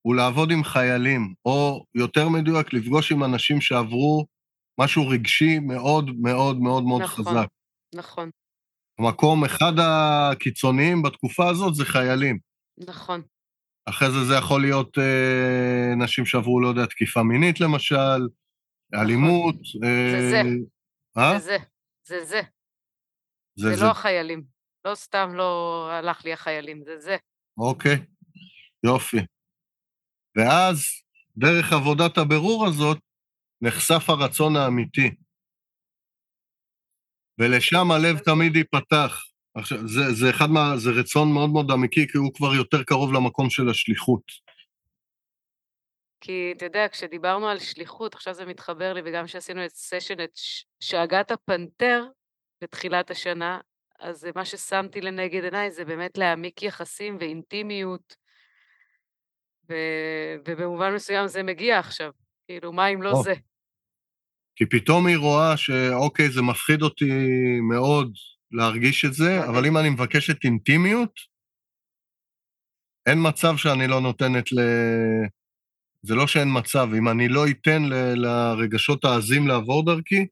[0.02, 4.26] הוא לעבוד עם חיילים, או יותר מדויק, לפגוש עם אנשים שעברו
[4.80, 7.26] משהו רגשי מאוד מאוד מאוד מאוד נכון.
[7.26, 7.48] חזק.
[7.96, 8.30] נכון,
[9.00, 12.40] המקום, אחד הקיצוניים בתקופה הזאת זה חיילים.
[12.78, 13.22] נכון.
[13.90, 18.28] אחרי זה זה יכול להיות אה, נשים שעברו, לא יודע, תקיפה מינית למשל,
[18.94, 19.56] אלימות.
[19.84, 20.42] אה, זה זה.
[21.18, 21.40] אה?
[21.40, 21.58] זה זה,
[22.08, 22.42] זה זה.
[23.60, 23.86] זה זה זה.
[23.86, 24.44] לא החיילים.
[24.86, 27.16] לא סתם לא הלך לי החיילים, זה זה.
[27.58, 28.06] אוקיי,
[28.86, 29.18] יופי.
[30.38, 30.84] ואז,
[31.38, 32.98] דרך עבודת הבירור הזאת,
[33.62, 35.16] נחשף הרצון האמיתי.
[37.40, 39.22] ולשם הלב תמיד ייפתח.
[39.56, 40.78] עכשיו, זה, זה אחד מה...
[40.78, 44.24] זה רצון מאוד מאוד אמיתי, כי הוא כבר יותר קרוב למקום של השליחות.
[46.22, 50.32] כי אתה יודע, כשדיברנו על שליחות, עכשיו זה מתחבר לי, וגם כשעשינו את סשן, את
[50.80, 52.04] שאגת הפנתר
[52.62, 53.60] בתחילת השנה,
[54.00, 58.16] אז מה ששמתי לנגד עיניי זה באמת להעמיק יחסים ואינטימיות,
[59.70, 59.74] ו...
[60.48, 62.12] ובמובן מסוים זה מגיע עכשיו,
[62.48, 63.24] כאילו, מה אם לא או.
[63.24, 63.34] זה?
[64.56, 67.12] כי פתאום היא רואה שאוקיי, זה מפחיד אותי
[67.70, 68.14] מאוד
[68.56, 69.50] להרגיש את זה, אוקיי.
[69.50, 71.12] אבל אם אני מבקשת אינטימיות,
[73.06, 74.60] אין מצב שאני לא נותנת ל...
[76.04, 77.94] זה לא שאין מצב, אם אני לא אתן ל...
[78.16, 80.28] לרגשות העזים לעבור דרכי,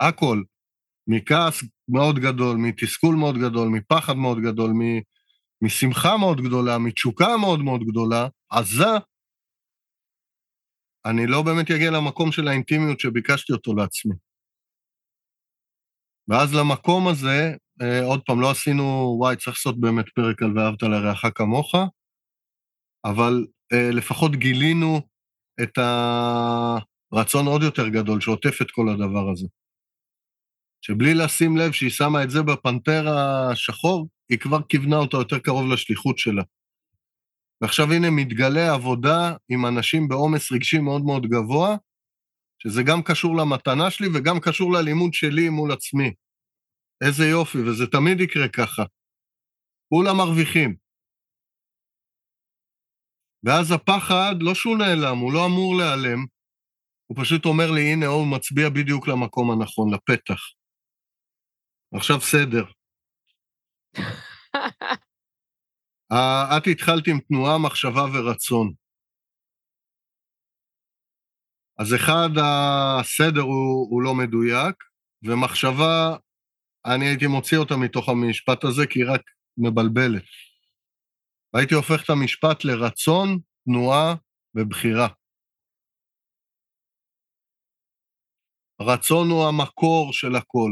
[0.00, 0.42] הכל,
[1.06, 4.82] מכעס מאוד גדול, מתסכול מאוד גדול, מפחד מאוד גדול, מ...
[5.64, 8.94] משמחה מאוד גדולה, מתשוקה מאוד מאוד גדולה, עזה,
[11.06, 14.14] אני לא באמת אגיע למקום של האינטימיות שביקשתי אותו לעצמי.
[16.28, 20.82] ואז למקום הזה, אה, עוד פעם, לא עשינו, וואי, צריך לעשות באמת פרק על ואהבת
[20.82, 21.74] לרעך כמוך,
[23.04, 25.00] אבל אה, לפחות גילינו
[25.62, 25.78] את
[27.12, 29.46] הרצון עוד יותר גדול שעוטף את כל הדבר הזה.
[30.80, 35.72] שבלי לשים לב שהיא שמה את זה בפנתר השחור, היא כבר כיוונה אותה יותר קרוב
[35.72, 36.42] לשליחות שלה.
[37.60, 41.76] ועכשיו הנה מתגלה עבודה עם אנשים בעומס רגשי מאוד מאוד גבוה,
[42.62, 46.14] שזה גם קשור למתנה שלי וגם קשור ללימוד שלי מול עצמי.
[47.06, 48.82] איזה יופי, וזה תמיד יקרה ככה.
[49.88, 50.76] כולם מרוויחים.
[53.44, 56.24] ואז הפחד, לא שהוא נעלם, הוא לא אמור להיעלם,
[57.06, 60.40] הוא פשוט אומר לי, הנה, הוא מצביע בדיוק למקום הנכון, לפתח.
[61.94, 62.64] עכשיו סדר.
[66.56, 68.72] את התחלת עם תנועה, מחשבה ורצון.
[71.78, 74.74] אז אחד, הסדר הוא, הוא לא מדויק,
[75.22, 76.16] ומחשבה,
[76.86, 79.20] אני הייתי מוציא אותה מתוך המשפט הזה, כי היא רק
[79.58, 80.22] מבלבלת.
[81.54, 84.14] והייתי הופך את המשפט לרצון, תנועה
[84.54, 85.08] ובחירה.
[88.80, 90.70] רצון הוא המקור של הכל.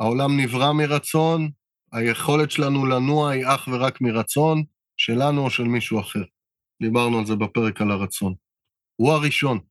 [0.00, 1.50] העולם נברא מרצון,
[1.92, 4.64] היכולת שלנו לנוע היא אך ורק מרצון,
[4.96, 6.22] שלנו או של מישהו אחר.
[6.82, 8.34] דיברנו על זה בפרק על הרצון.
[8.96, 9.67] הוא הראשון.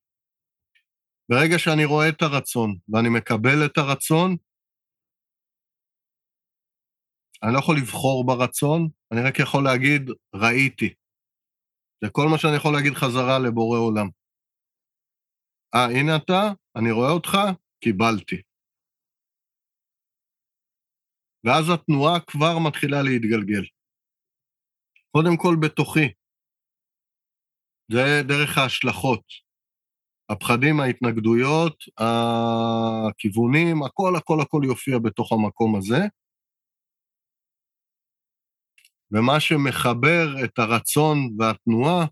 [1.30, 4.38] ברגע שאני רואה את הרצון ואני מקבל את הרצון,
[7.44, 10.02] אני לא יכול לבחור ברצון, אני רק יכול להגיד,
[10.36, 10.94] ראיתי.
[12.04, 14.08] זה כל מה שאני יכול להגיד חזרה לבורא עולם.
[15.76, 16.42] אה, הנה אתה,
[16.76, 17.32] אני רואה אותך,
[17.84, 18.42] קיבלתי.
[21.44, 23.66] ואז התנועה כבר מתחילה להתגלגל.
[25.12, 26.14] קודם כל בתוכי.
[27.92, 29.47] זה דרך ההשלכות.
[30.30, 36.00] הפחדים, ההתנגדויות, הכיוונים, הכל הכל הכל יופיע בתוך המקום הזה.
[39.12, 42.06] ומה שמחבר את הרצון והתנועה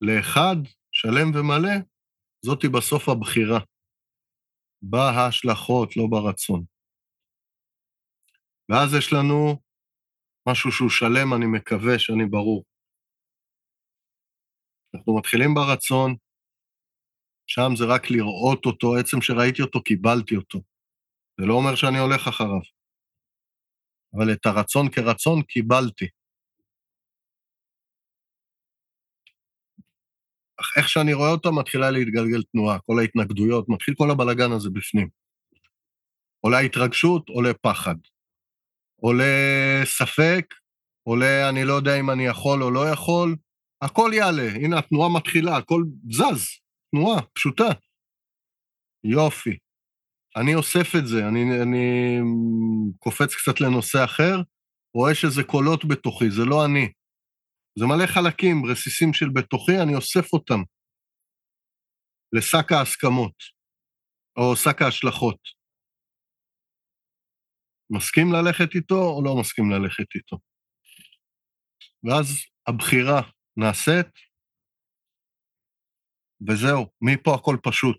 [0.00, 0.56] לאחד,
[0.92, 1.74] שלם ומלא,
[2.44, 3.60] זאתי בסוף הבחירה.
[4.82, 6.64] בהשלכות, לא ברצון.
[8.68, 9.56] ואז יש לנו
[10.48, 12.64] משהו שהוא שלם, אני מקווה שאני ברור.
[14.94, 16.16] אנחנו מתחילים ברצון,
[17.46, 20.58] שם זה רק לראות אותו, עצם שראיתי אותו, קיבלתי אותו.
[21.40, 22.60] זה לא אומר שאני הולך אחריו.
[24.14, 26.08] אבל את הרצון כרצון קיבלתי.
[30.60, 35.08] אך איך שאני רואה אותו, מתחילה להתגלגל תנועה, כל ההתנגדויות, מתחיל כל הבלגן הזה בפנים.
[36.40, 37.94] עולה התרגשות, עולה פחד.
[38.96, 39.24] עולה
[39.84, 40.46] ספק,
[41.02, 43.36] עולה אני לא יודע אם אני יכול או לא יכול,
[43.82, 46.63] הכל יעלה, הנה התנועה מתחילה, הכל זז,
[46.94, 47.68] תנועה פשוטה.
[49.04, 49.58] יופי.
[50.36, 51.86] אני אוסף את זה, אני, אני
[52.98, 54.36] קופץ קצת לנושא אחר,
[54.94, 56.92] רואה שזה קולות בתוכי, זה לא אני.
[57.78, 60.60] זה מלא חלקים, רסיסים של בתוכי, אני אוסף אותם
[62.32, 63.36] לשק ההסכמות,
[64.36, 65.38] או שק ההשלכות.
[67.90, 70.36] מסכים ללכת איתו או לא מסכים ללכת איתו.
[72.04, 72.26] ואז
[72.66, 73.20] הבחירה
[73.56, 74.12] נעשית,
[76.48, 77.98] וזהו, מפה הכל פשוט.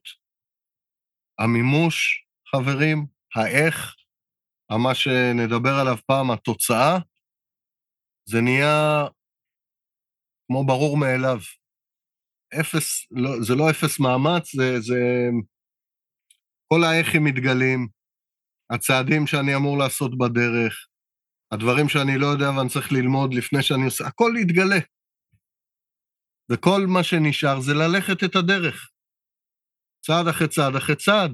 [1.39, 2.25] המימוש,
[2.55, 3.95] חברים, האיך,
[4.71, 6.97] מה שנדבר עליו פעם, התוצאה,
[8.29, 9.07] זה נהיה
[10.47, 11.37] כמו ברור מאליו.
[12.59, 14.99] אפס, לא, זה לא אפס מאמץ, זה, זה...
[16.67, 17.87] כל האיכים מתגלים,
[18.69, 20.87] הצעדים שאני אמור לעשות בדרך,
[21.51, 24.79] הדברים שאני לא יודע ואני צריך ללמוד לפני שאני עושה, הכל יתגלה.
[26.51, 28.89] וכל מה שנשאר זה ללכת את הדרך.
[30.05, 31.31] צעד אחרי צעד אחרי צעד.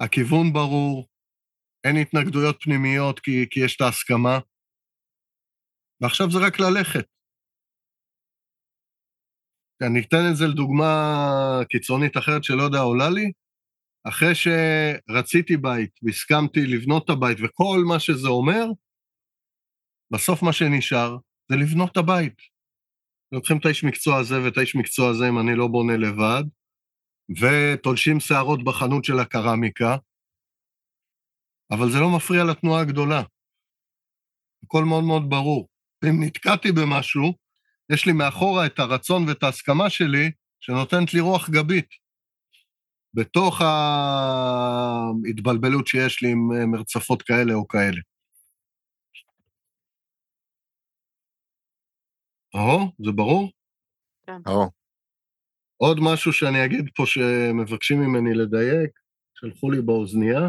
[0.00, 1.08] הכיוון ברור,
[1.84, 4.38] אין התנגדויות פנימיות כי, כי יש את ההסכמה,
[6.00, 7.06] ועכשיו זה רק ללכת.
[9.82, 10.92] אני אתן את זה לדוגמה
[11.70, 13.32] קיצונית אחרת שלא יודע עולה לי.
[14.08, 18.64] אחרי שרציתי בית והסכמתי לבנות את הבית וכל מה שזה אומר,
[20.12, 21.16] בסוף מה שנשאר
[21.50, 22.57] זה לבנות את הבית.
[23.32, 26.42] לוקחים את האיש מקצוע הזה ואת האיש מקצוע הזה, אם אני לא בונה לבד,
[27.40, 29.96] ותולשים שערות בחנות של הקרמיקה,
[31.70, 33.22] אבל זה לא מפריע לתנועה הגדולה.
[34.64, 35.68] הכל מאוד מאוד ברור.
[36.04, 37.34] אם נתקעתי במשהו,
[37.92, 41.88] יש לי מאחורה את הרצון ואת ההסכמה שלי, שנותנת לי רוח גבית.
[43.14, 43.60] בתוך
[45.24, 48.00] ההתבלבלות שיש לי עם מרצפות כאלה או כאלה.
[52.54, 53.50] או, זה ברור?
[54.26, 54.40] כן.
[54.46, 54.70] או,
[55.76, 58.90] עוד משהו שאני אגיד פה שמבקשים ממני לדייק,
[59.34, 60.48] שלחו לי באוזנייה.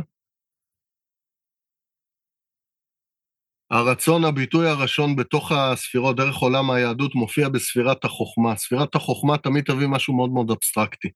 [3.71, 8.55] הרצון, הביטוי הראשון בתוך הספירות, דרך עולם היהדות, מופיע בספירת החוכמה.
[8.55, 11.07] ספירת החוכמה תמיד תביא משהו מאוד מאוד אבסטרקטי.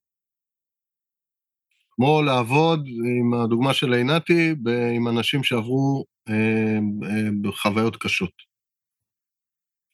[1.92, 4.56] כמו לעבוד, עם הדוגמה של עינתי,
[4.96, 8.53] עם אנשים שעברו אה, אה, חוויות קשות.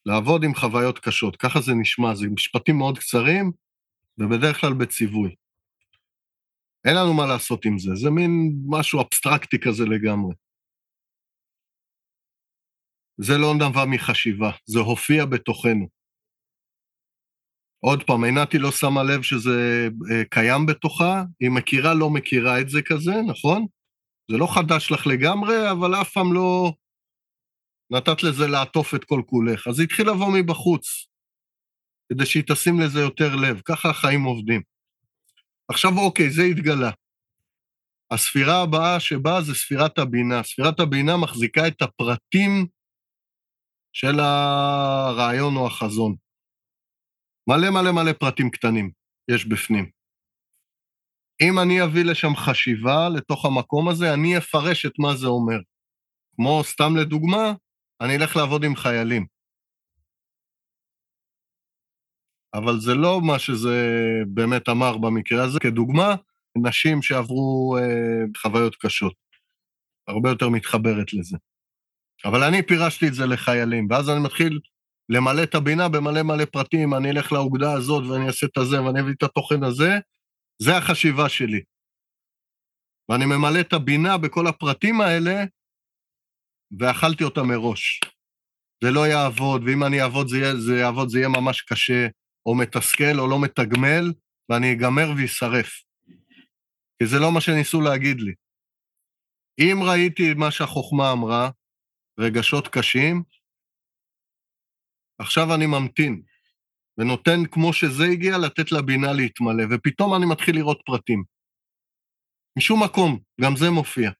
[0.06, 3.52] לעבוד עם חוויות קשות, ככה זה נשמע, זה משפטים מאוד קצרים,
[4.18, 5.36] ובדרך כלל בציווי.
[6.86, 8.32] אין לנו מה לעשות עם זה, זה מין
[8.68, 10.36] משהו אבסטרקטי כזה לגמרי.
[13.18, 15.88] זה לא נבע מחשיבה, זה הופיע בתוכנו.
[17.80, 22.70] עוד פעם, עינתי לא שמה לב שזה אה, קיים בתוכה, היא מכירה, לא מכירה את
[22.70, 23.66] זה כזה, נכון?
[24.32, 26.74] זה לא חדש לך לגמרי, אבל אף פעם לא
[27.92, 29.68] נתת לזה לעטוף את כל כולך.
[29.68, 31.08] אז זה התחיל לבוא מבחוץ,
[32.10, 33.62] כדי שהיא תשים לזה יותר לב.
[33.66, 34.62] ככה החיים עובדים.
[35.68, 36.92] עכשיו, אוקיי, זה התגלה.
[38.12, 40.44] הספירה הבאה שבאה זה ספירת הבינה.
[40.44, 42.68] ספירת הבינה מחזיקה את הפרטים
[43.94, 46.16] של הרעיון או החזון.
[47.50, 48.92] מלא מלא מלא פרטים קטנים
[49.32, 49.90] יש בפנים.
[51.42, 55.60] אם אני אביא לשם חשיבה לתוך המקום הזה, אני אפרש את מה זה אומר.
[56.36, 57.54] כמו, סתם לדוגמה,
[58.02, 59.26] אני אלך לעבוד עם חיילים.
[62.54, 63.78] אבל זה לא מה שזה
[64.28, 65.60] באמת אמר במקרה הזה.
[65.60, 66.16] כדוגמה,
[66.58, 69.14] נשים שעברו אה, חוויות קשות.
[70.08, 71.38] הרבה יותר מתחברת לזה.
[72.26, 74.60] אבל אני פירשתי את זה לחיילים, ואז אני מתחיל
[75.10, 79.02] למלא את הבינה במלא מלא פרטים, אני אלך לאוגדה הזאת ואני אעשה את הזה ואני
[79.02, 79.90] אביא את התוכן הזה,
[80.62, 81.62] זה החשיבה שלי.
[83.10, 85.44] ואני ממלא את הבינה בכל הפרטים האלה,
[86.80, 88.00] ואכלתי אותה מראש.
[88.84, 92.08] זה לא יעבוד, ואם אני אעבוד זה, זה יעבוד, זה יהיה ממש קשה,
[92.46, 94.14] או מתסכל או לא מתגמל,
[94.50, 95.72] ואני אגמר ואשרף.
[97.00, 98.34] כי זה לא מה שניסו להגיד לי.
[99.60, 101.50] אם ראיתי מה שהחוכמה אמרה,
[102.20, 103.24] רגשות קשים,
[105.20, 106.22] עכשיו אני ממתין,
[106.98, 111.24] ונותן כמו שזה הגיע לתת לבינה להתמלא, ופתאום אני מתחיל לראות פרטים.
[112.58, 114.12] משום מקום, גם זה מופיע.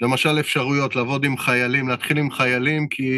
[0.00, 3.12] למשל אפשרויות, לעבוד עם חיילים, להתחיל עם חיילים כי,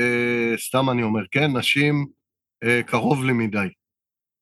[0.00, 2.06] אה, סתם אני אומר, כן, נשים
[2.64, 3.68] אה, קרוב לי מדי.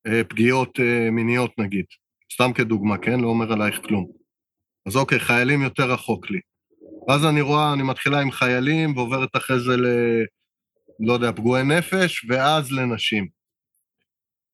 [0.07, 0.79] אה, פגיעות
[1.13, 1.85] מיניות נגיד,
[2.33, 3.21] סתם כדוגמה, כן?
[3.21, 4.07] לא אומר עלייך כלום.
[4.87, 6.41] אז אוקיי, חיילים יותר רחוק לי.
[7.09, 9.87] ואז אני רואה, אני מתחילה עם חיילים ועוברת אחרי זה ל...
[11.01, 13.29] לא יודע, פגועי נפש, ואז לנשים.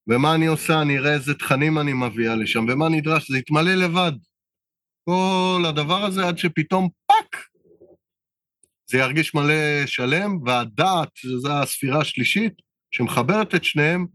[0.09, 0.83] ומה אני עושה?
[0.83, 3.31] אני אראה איזה תכנים אני מביאה לשם, ומה נדרש?
[3.31, 4.13] זה יתמלא לבד.
[5.05, 7.37] כל הדבר הזה עד שפתאום fuck!
[8.86, 12.53] זה ירגיש מלא שלם, והדעת, שזו הספירה השלישית,
[12.90, 14.07] שמחברת את שניהם,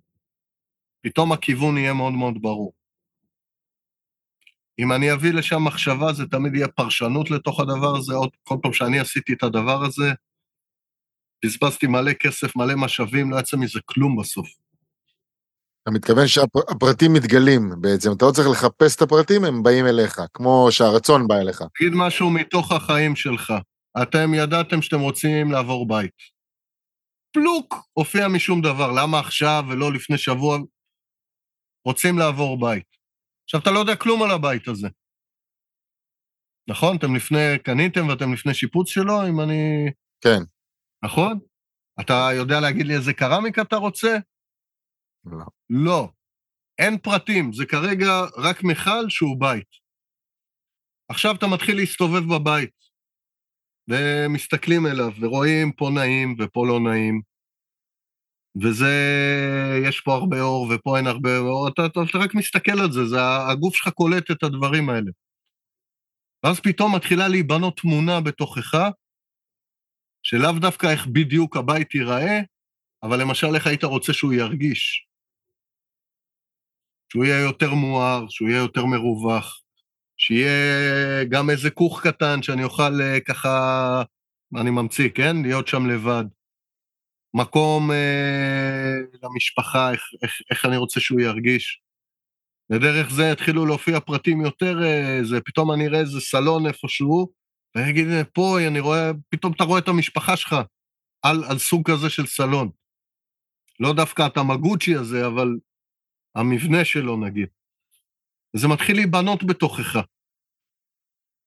[1.01, 2.73] פתאום הכיוון יהיה מאוד מאוד ברור.
[4.79, 8.13] אם אני אביא לשם מחשבה, זה תמיד יהיה פרשנות לתוך הדבר הזה.
[8.13, 10.13] עוד כל פעם שאני עשיתי את הדבר הזה,
[11.45, 14.47] בזבזתי מלא כסף, מלא משאבים, לא יצא מזה כלום בסוף.
[15.87, 20.67] אתה מתכוון שהפרטים מתגלים בעצם, אתה לא צריך לחפש את הפרטים, הם באים אליך, כמו
[20.71, 21.63] שהרצון בא אליך.
[21.79, 23.53] תגיד משהו מתוך החיים שלך.
[24.01, 26.11] אתם ידעתם שאתם רוצים לעבור בית.
[27.33, 30.57] פלוק הופיע משום דבר, למה עכשיו ולא לפני שבוע?
[31.85, 32.87] רוצים לעבור בית.
[33.43, 34.87] עכשיו, אתה לא יודע כלום על הבית הזה.
[36.69, 36.97] נכון?
[36.97, 39.91] אתם לפני, קניתם ואתם לפני שיפוץ שלו, אם אני...
[40.21, 40.39] כן.
[41.03, 41.39] נכון?
[41.99, 44.17] אתה יודע להגיד לי איזה קרמיקה אתה רוצה?
[45.31, 45.45] לא.
[45.69, 46.09] לא.
[46.79, 49.67] אין פרטים, זה כרגע רק מכל שהוא בית.
[51.09, 52.77] עכשיו אתה מתחיל להסתובב בבית,
[53.87, 57.21] ומסתכלים אליו, ורואים פה נעים ופה לא נעים,
[58.63, 58.93] וזה,
[59.87, 63.05] יש פה הרבה אור ופה אין הרבה אור, אתה, אתה, אתה רק מסתכל על זה,
[63.05, 63.17] זה
[63.51, 65.11] הגוף שלך קולט את הדברים האלה.
[66.43, 68.77] ואז פתאום מתחילה להיבנות תמונה בתוכך,
[70.23, 72.39] שלאו דווקא איך בדיוק הבית ייראה,
[73.03, 75.06] אבל למשל, איך היית רוצה שהוא ירגיש?
[77.09, 79.61] שהוא יהיה יותר מואר, שהוא יהיה יותר מרווח,
[80.17, 84.03] שיהיה גם איזה כוך קטן שאני אוכל אה, ככה,
[84.55, 85.37] אני ממציא, כן?
[85.41, 86.23] להיות שם לבד.
[87.33, 88.93] מקום אה,
[89.23, 91.81] למשפחה, איך, איך, איך אני רוצה שהוא ירגיש.
[92.69, 97.31] ודרך זה התחילו להופיע פרטים יותר, אה, זה, פתאום אני אראה איזה סלון איפשהו,
[97.75, 100.55] ואני אגיד, פה אני רואה, פתאום אתה רואה את המשפחה שלך
[101.21, 102.69] על, על סוג כזה של סלון.
[103.79, 105.47] לא דווקא התמגוצ'י הזה, אבל
[106.37, 107.47] המבנה שלו נגיד.
[108.55, 109.99] וזה מתחיל להיבנות בתוכך.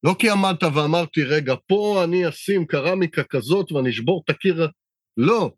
[0.03, 4.68] לא כי עמדת ואמרתי, רגע, פה אני אשים קרמיקה כזאת ואני אשבור את הקיר...
[5.16, 5.53] לא.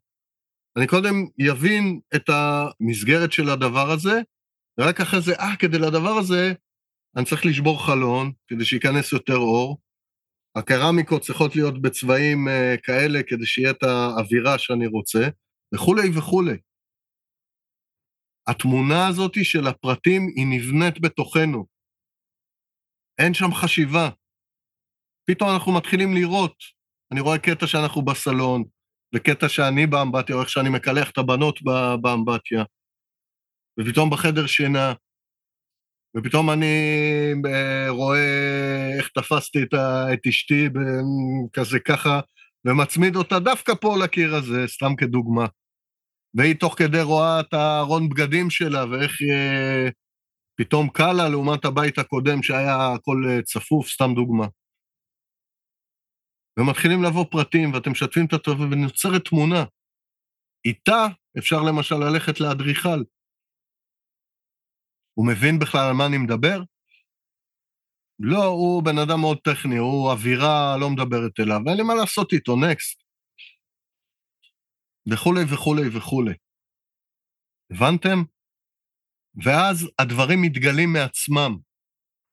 [0.77, 4.21] אני קודם יבין את המסגרת של הדבר הזה,
[4.79, 6.53] ורק אחרי זה, אה, כדי לדבר הזה,
[7.17, 9.79] אני צריך לשבור חלון, כדי שייכנס יותר אור.
[10.57, 15.29] הקרמיקות צריכות להיות בצבעים uh, כאלה, כדי שיהיה את האווירה שאני רוצה,
[15.75, 16.57] וכולי וכולי.
[18.47, 21.67] התמונה הזאת של הפרטים היא נבנית בתוכנו.
[23.19, 24.11] אין שם חשיבה.
[25.31, 26.55] פתאום אנחנו מתחילים לראות.
[27.13, 28.65] אני רואה קטע שאנחנו בסלון,
[29.15, 31.59] וקטע שאני באמבטיה, או איך שאני מקלח את הבנות
[32.03, 32.65] באמבטיה,
[33.81, 34.93] ופתאום בחדר שינה,
[36.17, 36.77] ופתאום אני
[37.47, 39.75] אה, רואה איך תפסתי את,
[40.13, 40.69] את אשתי
[41.53, 42.21] כזה ככה,
[42.65, 45.47] ומצמיד אותה דווקא פה לקיר הזה, סתם כדוגמה.
[46.35, 49.89] והיא תוך כדי רואה את הארון בגדים שלה, ואיך אה,
[50.57, 54.47] פתאום קל לה לעומת הבית הקודם שהיה הכל אה, צפוף, סתם דוגמה.
[56.59, 59.65] ומתחילים לבוא פרטים, ואתם משתפים את הטוב, ונוצרת תמונה.
[60.65, 61.07] איתה
[61.39, 63.03] אפשר למשל ללכת לאדריכל.
[65.15, 66.63] הוא מבין בכלל על מה אני מדבר?
[68.19, 72.33] לא, הוא בן אדם מאוד טכני, הוא אווירה לא מדברת אליו, ואין לי מה לעשות
[72.33, 73.02] איתו, נקסט.
[75.11, 76.35] וכולי וכולי וכולי.
[77.71, 78.23] הבנתם?
[79.45, 81.57] ואז הדברים מתגלים מעצמם.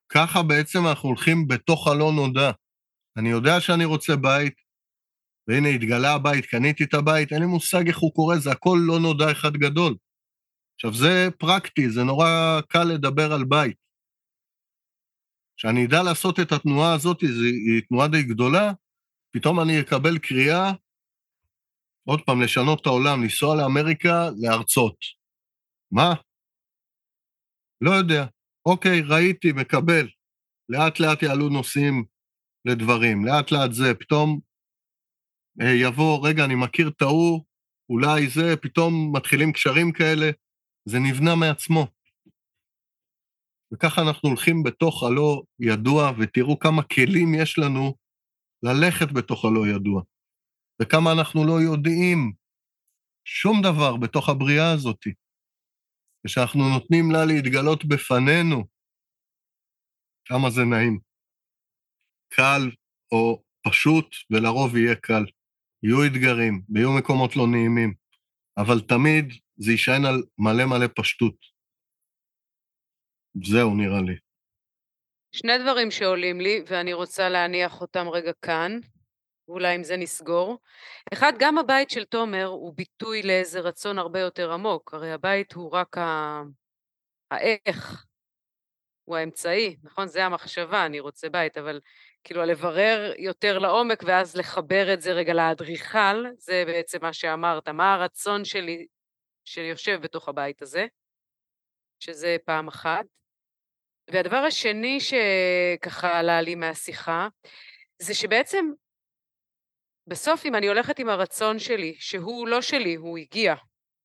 [0.10, 2.52] ככה בעצם אנחנו הולכים בתוך הלא נודע.
[3.18, 4.54] אני יודע שאני רוצה בית,
[5.48, 9.00] והנה התגלה הבית, קניתי את הבית, אין לי מושג איך הוא קורה, זה הכל לא
[9.00, 9.96] נודע אחד גדול.
[10.76, 13.78] עכשיו, זה פרקטי, זה נורא קל לדבר על בית.
[15.58, 18.72] כשאני אדע לעשות את התנועה הזאת, היא תנועה די גדולה,
[19.32, 20.72] פתאום אני אקבל קריאה
[22.08, 24.96] עוד פעם, לשנות את העולם, לנסוע לאמריקה, להרצות.
[25.92, 26.14] מה?
[27.82, 28.26] לא יודע.
[28.66, 30.08] אוקיי, ראיתי, מקבל.
[30.70, 32.06] לאט לאט יעלו נושאים
[32.66, 34.40] לדברים, לאט לאט זה, פתאום
[35.62, 37.44] אה, יבוא, רגע, אני מכיר את ההוא,
[37.90, 40.30] אולי זה, פתאום מתחילים קשרים כאלה,
[40.86, 41.88] זה נבנה מעצמו.
[43.74, 47.96] וככה אנחנו הולכים בתוך הלא ידוע, ותראו כמה כלים יש לנו
[48.64, 50.02] ללכת בתוך הלא ידוע.
[50.82, 52.34] וכמה אנחנו לא יודעים
[53.26, 55.04] שום דבר בתוך הבריאה הזאת.
[56.26, 58.68] ושאנחנו נותנים לה להתגלות בפנינו,
[60.26, 61.00] כמה זה נעים.
[62.34, 62.62] קל
[63.12, 65.26] או פשוט, ולרוב יהיה קל.
[65.84, 67.94] יהיו אתגרים, ויהיו מקומות לא נעימים,
[68.58, 69.26] אבל תמיד
[69.58, 71.36] זה יישען על מלא מלא פשטות.
[73.44, 74.18] זהו, נראה לי.
[75.32, 78.80] שני דברים שעולים לי, ואני רוצה להניח אותם רגע כאן.
[79.50, 80.58] ואולי עם זה נסגור.
[81.14, 85.72] אחד, גם הבית של תומר הוא ביטוי לאיזה רצון הרבה יותר עמוק, הרי הבית הוא
[85.72, 86.42] רק ה...
[87.32, 88.06] האיך,
[89.06, 90.08] הוא האמצעי, נכון?
[90.08, 91.80] זה המחשבה, אני רוצה בית, אבל
[92.24, 97.94] כאילו לברר יותר לעומק ואז לחבר את זה רגע לאדריכל, זה בעצם מה שאמרת, מה
[97.94, 98.88] הרצון שלי
[99.46, 100.86] שיושב בתוך הבית הזה,
[102.00, 103.06] שזה פעם אחת.
[104.12, 107.28] והדבר השני שככה עלה לי מהשיחה,
[108.00, 108.66] זה שבעצם
[110.10, 113.56] בסוף אם אני הולכת עם הרצון שלי, שהוא לא שלי, הוא הגיע,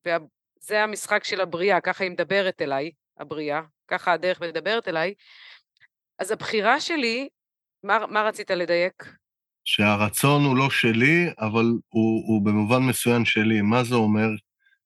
[0.07, 5.15] וזה המשחק של הבריאה, ככה היא מדברת אליי, הבריאה, ככה הדרך מדברת אליי,
[6.19, 7.29] אז הבחירה שלי,
[7.85, 9.05] מה, מה רצית לדייק?
[9.65, 13.61] שהרצון הוא לא שלי, אבל הוא, הוא במובן מסוים שלי.
[13.61, 14.29] מה זה אומר?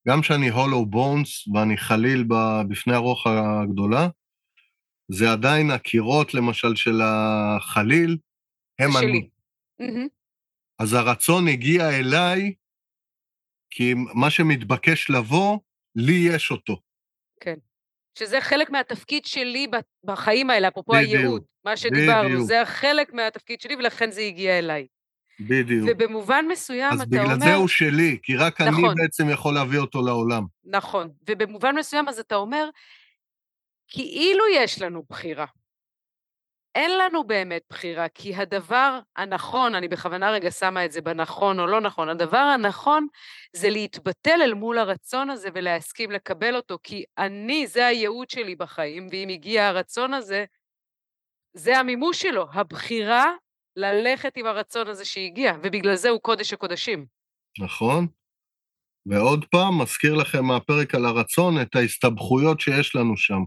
[0.08, 2.24] גם שאני הולו בונס ואני חליל
[2.68, 4.08] בפני הרוח הגדולה,
[5.08, 8.16] זה עדיין הקירות, למשל, של החליל,
[8.78, 9.06] הם שלי.
[9.06, 9.28] אני.
[9.82, 10.17] Mm-hmm.
[10.78, 12.54] אז הרצון הגיע אליי,
[13.70, 15.58] כי מה שמתבקש לבוא,
[15.96, 16.80] לי יש אותו.
[17.40, 17.54] כן.
[18.18, 19.66] שזה חלק מהתפקיד שלי
[20.04, 22.46] בחיים האלה, אפרופו הייעוד, מה שדיברנו, בדיוק.
[22.46, 24.86] זה חלק מהתפקיד שלי ולכן זה הגיע אליי.
[25.40, 25.88] בדיוק.
[25.90, 27.22] ובמובן מסוים אתה אומר...
[27.22, 28.84] אז בגלל זה הוא שלי, כי רק נכון.
[28.84, 30.44] אני בעצם יכול להביא אותו לעולם.
[30.64, 32.68] נכון, ובמובן מסוים אז אתה אומר,
[33.88, 35.46] כאילו יש לנו בחירה.
[36.78, 41.66] אין לנו באמת בחירה, כי הדבר הנכון, אני בכוונה רגע שמה את זה בנכון או
[41.66, 43.06] לא נכון, הדבר הנכון
[43.52, 49.06] זה להתבטל אל מול הרצון הזה ולהסכים לקבל אותו, כי אני, זה הייעוד שלי בחיים,
[49.10, 50.44] ואם הגיע הרצון הזה,
[51.54, 53.32] זה המימוש שלו, הבחירה
[53.76, 57.06] ללכת עם הרצון הזה שהגיע, ובגלל זה הוא קודש הקודשים.
[57.58, 58.06] נכון.
[59.06, 63.42] ועוד פעם, מזכיר לכם מהפרק על הרצון את ההסתבכויות שיש לנו שם,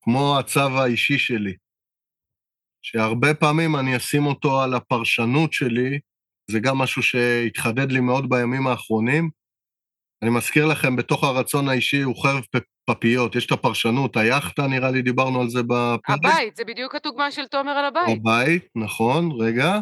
[0.00, 1.67] כמו הצו האישי שלי,
[2.82, 5.98] שהרבה פעמים אני אשים אותו על הפרשנות שלי,
[6.50, 9.30] זה גם משהו שהתחדד לי מאוד בימים האחרונים.
[10.22, 12.44] אני מזכיר לכם, בתוך הרצון האישי הוא חרב
[12.90, 16.18] פפיות, יש את הפרשנות, היאכטה, נראה לי דיברנו על זה בפרק.
[16.24, 18.18] הבית, זה בדיוק הדוגמה של תומר על הבית.
[18.20, 19.78] הבית, נכון, רגע.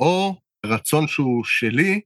[0.00, 2.00] או רצון שהוא שלי,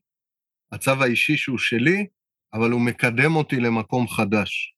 [0.73, 2.07] הצו האישי שהוא שלי,
[2.55, 4.75] אבל הוא מקדם אותי למקום חדש.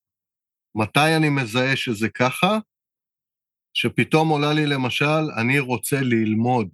[0.76, 2.58] מתי אני מזהה שזה ככה?
[3.74, 6.68] שפתאום עולה לי למשל, אני רוצה ללמוד.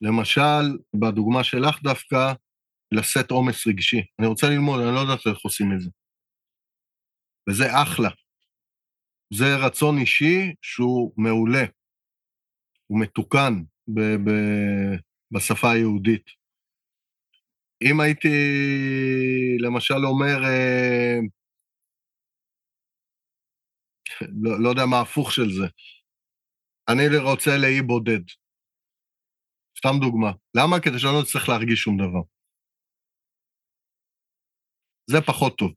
[0.00, 2.32] למשל, בדוגמה שלך דווקא,
[2.92, 4.00] לשאת עומס רגשי.
[4.18, 5.90] אני רוצה ללמוד, אני לא יודעת איך עושים את זה.
[7.48, 8.10] וזה אחלה.
[9.34, 11.64] זה רצון אישי שהוא מעולה.
[12.86, 13.52] הוא מתוקן
[13.88, 14.96] ב- ב-
[15.30, 16.26] בשפה היהודית.
[17.82, 18.28] אם הייתי,
[19.58, 21.18] למשל, אומר, אה,
[24.42, 25.66] לא, לא יודע מה ההפוך של זה,
[26.88, 28.24] אני רוצה לאי בודד.
[29.78, 30.32] סתם דוגמה.
[30.56, 30.80] למה?
[30.80, 32.22] כדי שאני לא אצטרך להרגיש שום דבר.
[35.10, 35.72] זה פחות טוב.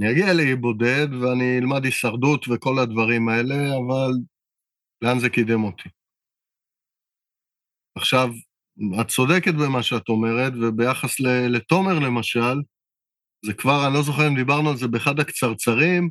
[0.00, 4.12] אני אגיע לאי בודד ואני אלמד הישרדות וכל הדברים האלה, אבל
[5.02, 5.88] לאן זה קידם אותי?
[7.98, 8.28] עכשיו,
[9.00, 11.20] את צודקת במה שאת אומרת, וביחס
[11.54, 12.56] לתומר למשל,
[13.46, 16.10] זה כבר, אני לא זוכר אם דיברנו על זה באחד הקצרצרים,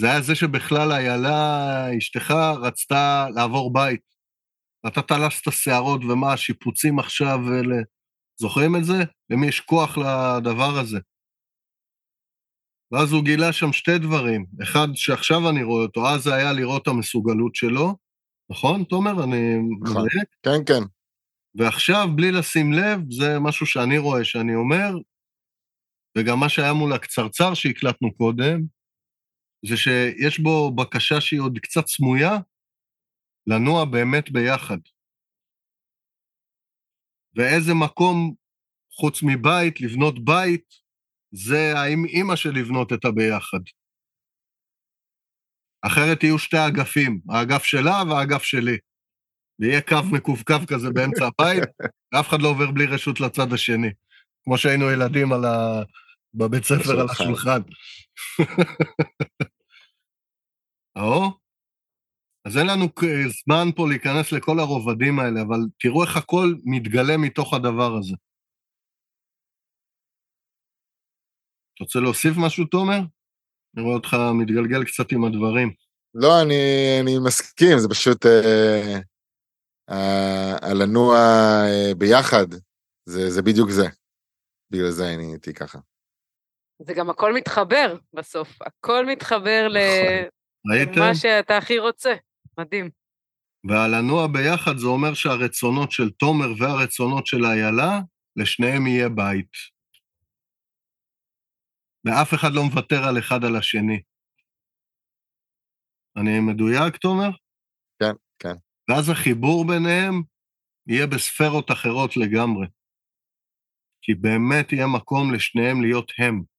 [0.00, 2.30] זה היה זה שבכלל איילה, אשתך,
[2.62, 4.00] רצתה לעבור בית.
[4.84, 7.72] ואתה תלשת שערות ומה השיפוצים עכשיו, ול...
[8.40, 9.04] זוכרים את זה?
[9.30, 10.98] למי יש כוח לדבר הזה?
[12.92, 14.46] ואז הוא גילה שם שתי דברים.
[14.62, 17.96] אחד, שעכשיו אני רואה אותו, אז זה היה לראות את המסוגלות שלו,
[18.50, 19.24] נכון, תומר?
[19.24, 20.06] אני נכון.
[20.42, 20.82] כן, כן.
[21.54, 24.94] ועכשיו, בלי לשים לב, זה משהו שאני רואה, שאני אומר,
[26.18, 28.79] וגם מה שהיה מול הקצרצר שהקלטנו קודם,
[29.66, 32.32] זה שיש בו בקשה שהיא עוד קצת סמויה,
[33.46, 34.78] לנוע באמת ביחד.
[37.36, 38.34] ואיזה מקום,
[38.92, 40.64] חוץ מבית, לבנות בית,
[41.32, 43.60] זה האם אימא של לבנות את הביחד.
[45.82, 48.76] אחרת יהיו שתי אגפים, האגף שלה והאגף שלי.
[49.58, 51.62] ויהיה קו מקווקו כזה באמצע הבית,
[52.12, 53.90] ואף אחד לא עובר בלי רשות לצד השני.
[54.44, 55.82] כמו שהיינו ילדים על ה...
[56.34, 57.60] בבית ספר על השולחן.
[60.96, 61.40] או?
[62.44, 62.86] אז אין לנו
[63.44, 68.14] זמן פה להיכנס לכל הרובדים האלה, אבל תראו איך הכל מתגלה מתוך הדבר הזה.
[71.74, 72.98] אתה רוצה להוסיף משהו, תומר?
[73.76, 75.74] אני רואה אותך מתגלגל קצת עם הדברים.
[76.14, 76.54] לא, אני,
[77.00, 78.98] אני מסכים, זה פשוט אה,
[79.90, 81.16] אה, הלנוע
[81.66, 82.46] אה, ביחד,
[83.04, 83.86] זה, זה בדיוק זה.
[84.70, 85.78] בגלל זה אני הייתי ככה.
[86.82, 89.68] זה גם הכל מתחבר בסוף, הכל מתחבר.
[90.72, 91.00] ראיתם?
[91.00, 92.14] למה שאתה הכי רוצה.
[92.60, 92.90] מדהים.
[93.68, 98.00] והלנוע ביחד זה אומר שהרצונות של תומר והרצונות של איילה,
[98.36, 99.52] לשניהם יהיה בית.
[102.04, 104.02] ואף אחד לא מוותר על אחד על השני.
[106.16, 107.30] אני מדויק, תומר?
[107.98, 108.54] כן, כן.
[108.90, 110.22] ואז החיבור ביניהם
[110.86, 112.66] יהיה בספרות אחרות לגמרי.
[114.02, 116.49] כי באמת יהיה מקום לשניהם להיות הם.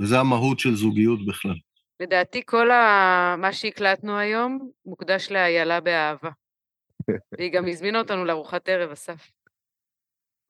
[0.00, 1.54] וזה המהות של זוגיות בכלל.
[2.00, 3.34] לדעתי כל ה...
[3.38, 6.30] מה שהקלטנו היום מוקדש לאיילה באהבה.
[7.38, 9.30] והיא גם הזמינה אותנו לארוחת ערב, אסף.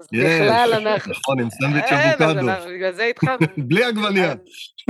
[0.00, 1.12] אז בכלל אנחנו...
[1.12, 2.30] נכון, עם סנדוויץ' אבוקדו.
[2.50, 3.38] אנחנו- בגלל זה התחלנו.
[3.68, 4.34] בלי עגבנייה.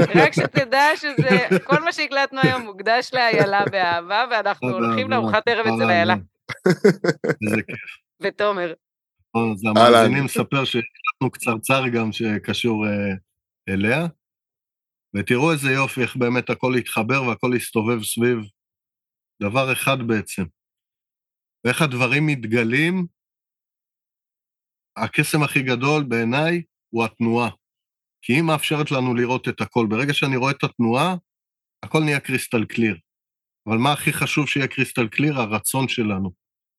[0.00, 5.10] רק שתדע שזה, כל מה שהקלטנו היום מוקדש לאיילה באהבה, ואנחנו הולכים.
[5.10, 6.14] לארוחת ערב אצל איילה.
[7.46, 7.78] איזה כיף.
[8.20, 8.72] ותומר.
[9.28, 9.64] נכון, אז.
[9.64, 12.92] המאזינים מספר שהקלטנו קצרצר גם שקשור אה,
[13.68, 14.06] אליה,
[15.14, 18.38] ותראו איזה יופי, איך באמת הכל התחבר והכל הסתובב סביב
[19.42, 20.42] דבר אחד בעצם.
[21.64, 23.06] ואיך הדברים מתגלים,
[24.96, 27.50] הקסם הכי גדול בעיניי הוא התנועה.
[28.22, 29.86] כי היא מאפשרת לנו לראות את הכל.
[29.90, 31.14] ברגע שאני רואה את התנועה,
[31.82, 32.96] הכל נהיה קריסטל קליר.
[33.68, 35.34] אבל מה הכי חשוב שיהיה קריסטל קליר?
[35.38, 36.32] הרצון שלנו.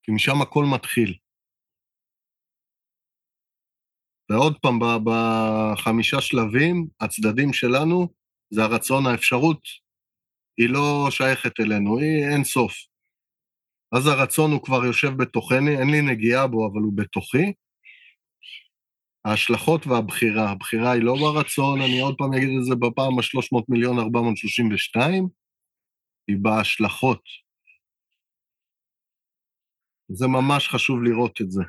[0.04, 1.18] כי משם הכל מתחיל.
[4.30, 8.08] ועוד פעם, בחמישה שלבים, הצדדים שלנו
[8.50, 9.62] זה הרצון, האפשרות
[10.58, 12.74] היא לא שייכת אלינו, היא אין סוף.
[13.92, 17.54] אז הרצון הוא כבר יושב בתוכני, אין לי נגיעה בו, אבל הוא בתוכי.
[19.26, 24.00] ההשלכות והבחירה, הבחירה היא לא ברצון, אני עוד פעם אגיד את זה בפעם ה-300 מיליון
[24.00, 25.28] 432,
[26.28, 27.22] היא בהשלכות.
[30.10, 31.64] זה ממש חשוב לראות את זה.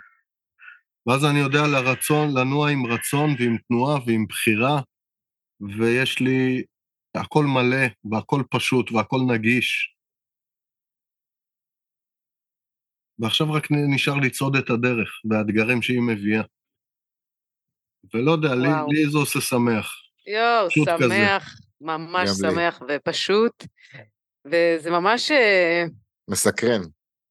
[1.06, 4.80] ואז אני יודע לרצון, לנוע עם רצון ועם תנועה ועם בחירה,
[5.60, 6.64] ויש לי
[7.14, 9.94] הכל מלא והכל פשוט והכל נגיש.
[13.18, 16.42] ועכשיו רק נשאר לצעוד את הדרך והאתגרים שהיא מביאה.
[18.14, 19.92] ולא יודע, לי, לי זה עושה שמח.
[20.26, 21.14] יואו, שמח, כזה.
[21.80, 22.96] ממש שמח לי.
[22.96, 23.64] ופשוט,
[24.44, 25.30] וזה ממש...
[25.30, 25.84] אה,
[26.30, 26.80] מסקרן.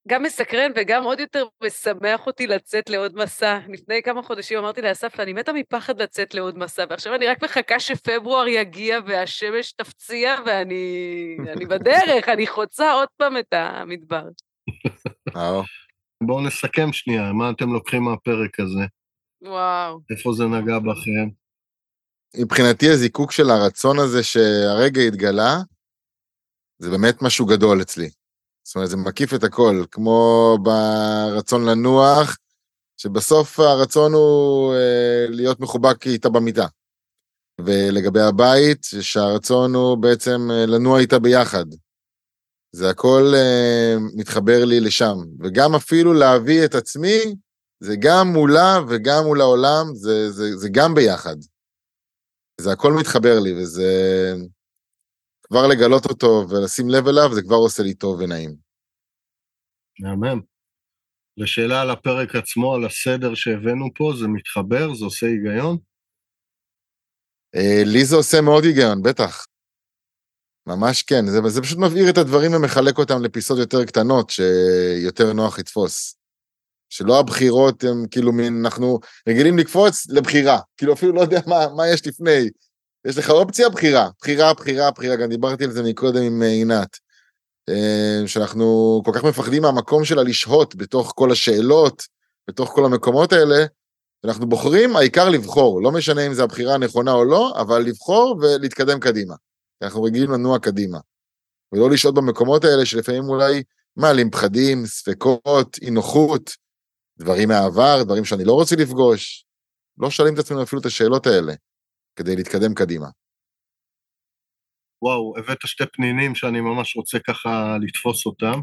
[0.08, 3.60] גם מסקרן וגם עוד יותר משמח אותי לצאת לעוד מסע.
[3.70, 7.80] לפני כמה חודשים אמרתי לאסף, אני מתה מפחד לצאת לעוד מסע, ועכשיו אני רק מחכה
[7.80, 11.38] שפברואר יגיע והשמש תפציע, ואני
[11.70, 14.24] בדרך, אני חוצה עוד פעם את המדבר.
[16.24, 18.86] בואו נסכם שנייה, מה אתם לוקחים מהפרק הזה?
[19.41, 19.99] וואו.
[20.10, 21.30] איפה זה נגע בכם?
[22.41, 25.55] מבחינתי הזיקוק של הרצון הזה שהרגע התגלה,
[26.80, 28.10] זה באמת משהו גדול אצלי.
[28.68, 32.38] זאת אומרת, זה מקיף את הכל, כמו ברצון לנוח,
[32.97, 36.68] שבסוף הרצון הוא אה, להיות מחובק איתה במיטה.
[37.61, 41.65] ולגבי הבית, שהרצון הוא בעצם אה, לנוע איתה ביחד.
[42.72, 45.15] זה הכל אה, מתחבר לי לשם.
[45.39, 47.36] וגם אפילו להביא את עצמי,
[47.80, 51.36] זה גם מולה וגם מול העולם, זה, זה, זה גם ביחד.
[52.61, 53.91] זה הכל מתחבר לי, וזה...
[55.48, 58.56] כבר לגלות אותו ולשים לב אליו, זה כבר עושה לי טוב ונעים.
[60.00, 60.41] מהמם.
[61.38, 64.93] לשאלה על הפרק עצמו, על הסדר שהבאנו פה, זה מתחבר?
[64.93, 65.78] זה עושה היגיון?
[67.56, 69.45] אה, לי זה עושה מאוד היגיון, בטח.
[70.68, 75.60] ממש כן, זה, זה פשוט מבעיר את הדברים ומחלק אותם לפיסות יותר קטנות, שיותר נוח
[75.60, 76.18] לתפוס.
[76.89, 81.88] שלא הבחירות הם כאילו מין, אנחנו רגילים לקפוץ לבחירה, כאילו אפילו לא יודע מה, מה
[81.88, 82.50] יש לפני.
[83.08, 86.97] יש לך אופציה, בחירה, בחירה, בחירה, בחירה, גם דיברתי על זה מקודם עם אה, עינת.
[87.70, 92.03] אה, שאנחנו כל כך מפחדים מהמקום שלה לשהות בתוך כל השאלות,
[92.49, 93.66] בתוך כל המקומות האלה,
[94.26, 98.99] אנחנו בוחרים, העיקר לבחור, לא משנה אם זו הבחירה הנכונה או לא, אבל לבחור ולהתקדם
[98.99, 99.36] קדימה.
[99.82, 100.99] אנחנו רגילים לנוע קדימה.
[101.72, 103.64] ולא לשהות במקומות האלה שלפעמים אולי
[103.95, 106.51] מעלים פחדים, ספקות, אי נוחות,
[107.20, 109.45] דברים מהעבר, דברים שאני לא רוצה לפגוש.
[109.97, 111.53] לא שואלים את עצמנו אפילו את השאלות האלה
[112.18, 113.07] כדי להתקדם קדימה.
[115.01, 118.59] וואו, הבאת שתי פנינים שאני ממש רוצה ככה לתפוס אותם.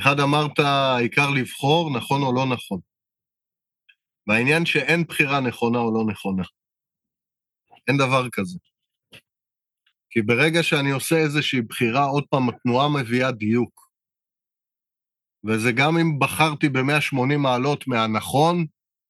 [0.00, 2.80] אחד אמרת, העיקר לבחור, נכון או לא נכון.
[4.26, 6.42] והעניין שאין בחירה נכונה או לא נכונה.
[7.88, 8.58] אין דבר כזה.
[10.10, 13.88] כי ברגע שאני עושה איזושהי בחירה, עוד פעם, התנועה מביאה דיוק.
[15.44, 18.66] וזה גם אם בחרתי ב-180 מעלות מהנכון,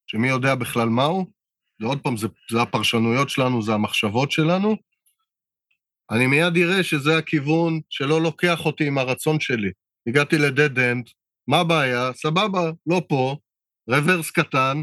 [0.06, 1.26] שמי יודע בכלל מהו,
[1.83, 4.76] ועוד פעם, זה, זה הפרשנויות שלנו, זה המחשבות שלנו,
[6.11, 9.70] אני מיד אראה שזה הכיוון שלא לוקח אותי עם הרצון שלי.
[10.09, 11.05] הגעתי ל dead end,
[11.49, 12.12] מה הבעיה?
[12.12, 13.37] סבבה, לא פה,
[13.88, 14.83] reverse קטן,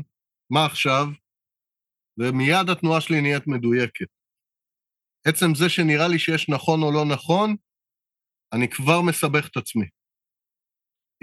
[0.50, 1.06] מה עכשיו?
[2.18, 4.08] ומיד התנועה שלי נהיית מדויקת.
[5.28, 7.56] עצם זה שנראה לי שיש נכון או לא נכון,
[8.54, 9.86] אני כבר מסבך את עצמי.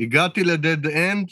[0.00, 1.28] הגעתי ל dead end,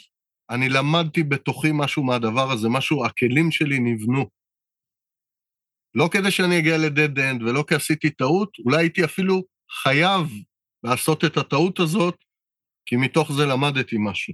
[0.49, 4.29] אני למדתי בתוכי משהו מהדבר הזה, משהו, הכלים שלי נבנו.
[5.95, 9.43] לא כדי שאני אגיע לדד אנד ולא כי עשיתי טעות, אולי הייתי אפילו
[9.83, 10.19] חייב
[10.83, 12.15] לעשות את הטעות הזאת,
[12.85, 14.33] כי מתוך זה למדתי משהו.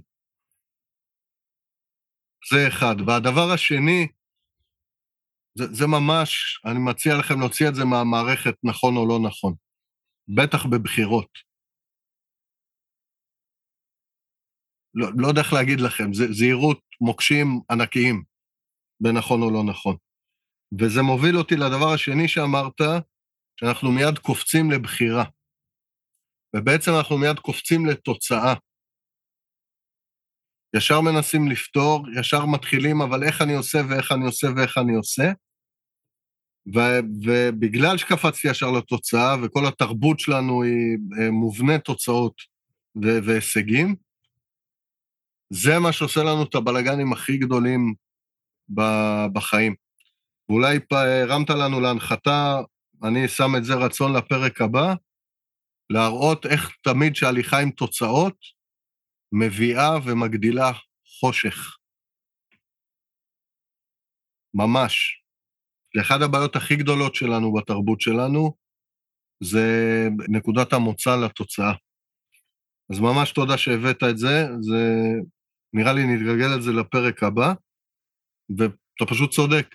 [2.50, 2.96] זה אחד.
[3.06, 4.08] והדבר השני,
[5.58, 9.54] זה, זה ממש, אני מציע לכם להוציא את זה מהמערכת נכון או לא נכון,
[10.36, 11.51] בטח בבחירות.
[14.94, 18.22] לא, לא יודע איך להגיד לכם, זה זהירות מוקשים ענקיים
[19.00, 19.96] בנכון או לא נכון.
[20.80, 22.80] וזה מוביל אותי לדבר השני שאמרת,
[23.60, 25.24] שאנחנו מיד קופצים לבחירה.
[26.56, 28.54] ובעצם אנחנו מיד קופצים לתוצאה.
[30.76, 35.32] ישר מנסים לפתור, ישר מתחילים, אבל איך אני עושה ואיך אני עושה ואיך אני עושה.
[36.74, 42.34] ו- ובגלל שקפצתי ישר לתוצאה, וכל התרבות שלנו היא אה, מובנית תוצאות
[43.26, 43.96] והישגים,
[45.54, 47.94] זה מה שעושה לנו את הבלגנים הכי גדולים
[49.32, 49.74] בחיים.
[50.48, 52.60] ואולי הרמת לנו להנחתה,
[53.04, 54.94] אני שם את זה רצון לפרק הבא,
[55.90, 58.36] להראות איך תמיד שהליכה עם תוצאות
[59.32, 60.70] מביאה ומגדילה
[61.20, 61.76] חושך.
[64.54, 65.22] ממש.
[65.96, 68.56] זה אחת הבעיות הכי גדולות שלנו בתרבות שלנו,
[69.42, 69.68] זה
[70.28, 71.72] נקודת המוצא לתוצאה.
[72.92, 74.82] אז ממש תודה שהבאת את זה, זה
[75.72, 77.52] נראה לי נתגלגל את זה לפרק הבא,
[78.58, 79.66] ואתה פשוט צודק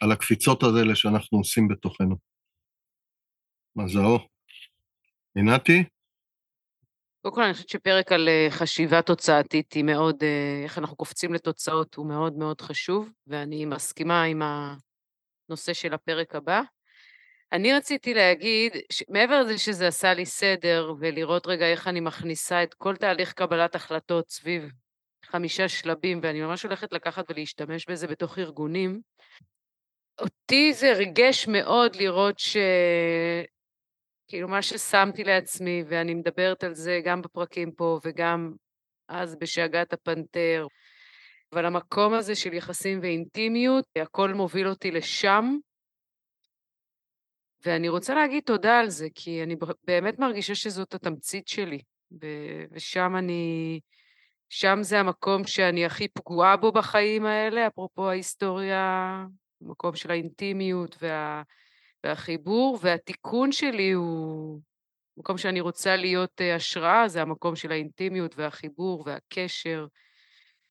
[0.00, 2.16] על הקפיצות האלה שאנחנו עושים בתוכנו.
[3.84, 4.18] אז זהו.
[5.34, 5.84] עינתי?
[7.22, 11.34] קודם כל, אני חושבת שפרק על אה, חשיבה תוצאתית היא מאוד, אה, איך אנחנו קופצים
[11.34, 16.60] לתוצאות, הוא מאוד מאוד חשוב, ואני מסכימה עם הנושא של הפרק הבא.
[17.52, 18.72] אני רציתי להגיד,
[19.08, 23.74] מעבר לזה שזה עשה לי סדר, ולראות רגע איך אני מכניסה את כל תהליך קבלת
[23.74, 24.70] החלטות סביב
[25.30, 29.00] חמישה שלבים, ואני ממש הולכת לקחת ולהשתמש בזה בתוך ארגונים,
[30.20, 32.56] אותי זה ריגש מאוד לראות ש...
[34.28, 38.52] כאילו, מה ששמתי לעצמי, ואני מדברת על זה גם בפרקים פה וגם
[39.08, 40.66] אז בשאגת הפנתר,
[41.52, 45.56] אבל המקום הזה של יחסים ואינטימיות, הכל מוביל אותי לשם,
[47.66, 51.78] ואני רוצה להגיד תודה על זה, כי אני באמת מרגישה שזאת התמצית שלי,
[52.70, 53.80] ושם אני...
[54.48, 59.24] שם זה המקום שאני הכי פגועה בו בחיים האלה, אפרופו ההיסטוריה,
[59.60, 61.42] המקום של האינטימיות וה...
[62.04, 64.60] והחיבור, והתיקון שלי הוא
[65.16, 69.86] מקום שאני רוצה להיות אה, השראה, זה המקום של האינטימיות והחיבור והקשר,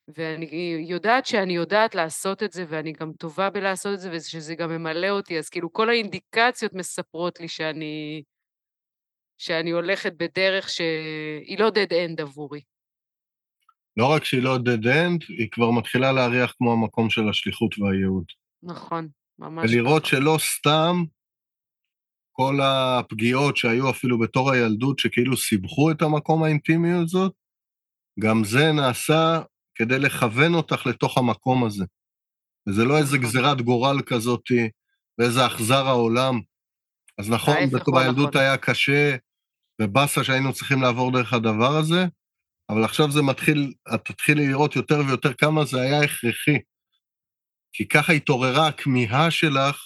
[0.07, 4.69] ואני יודעת שאני יודעת לעשות את זה, ואני גם טובה בלעשות את זה, ושזה גם
[4.69, 8.23] ממלא אותי, אז כאילו כל האינדיקציות מספרות לי שאני,
[9.37, 12.61] שאני הולכת בדרך שהיא לא dead end עבורי.
[13.97, 18.25] לא רק שהיא לא dead end, היא כבר מתחילה להריח כמו המקום של השליחות והייעוד.
[18.63, 19.07] נכון,
[19.39, 20.11] ממש ולראות ככה.
[20.11, 21.03] שלא סתם
[22.31, 27.33] כל הפגיעות שהיו אפילו בתור הילדות, שכאילו סיבכו את המקום האינטימי הזאת,
[28.19, 29.41] גם זה נעשה
[29.75, 31.85] כדי לכוון אותך לתוך המקום הזה.
[32.69, 33.29] וזה לא איזה נכון.
[33.29, 34.69] גזירת גורל כזאתי,
[35.17, 36.39] ואיזה אכזר העולם.
[37.17, 37.55] אז נכון,
[37.93, 38.41] בילדות נכון.
[38.41, 39.15] היה קשה,
[39.81, 42.05] ובאסה שהיינו צריכים לעבור דרך הדבר הזה,
[42.69, 46.59] אבל עכשיו זה מתחיל, את תתחילי לראות יותר ויותר כמה זה היה הכרחי.
[47.73, 49.77] כי ככה התעוררה הכמיהה שלך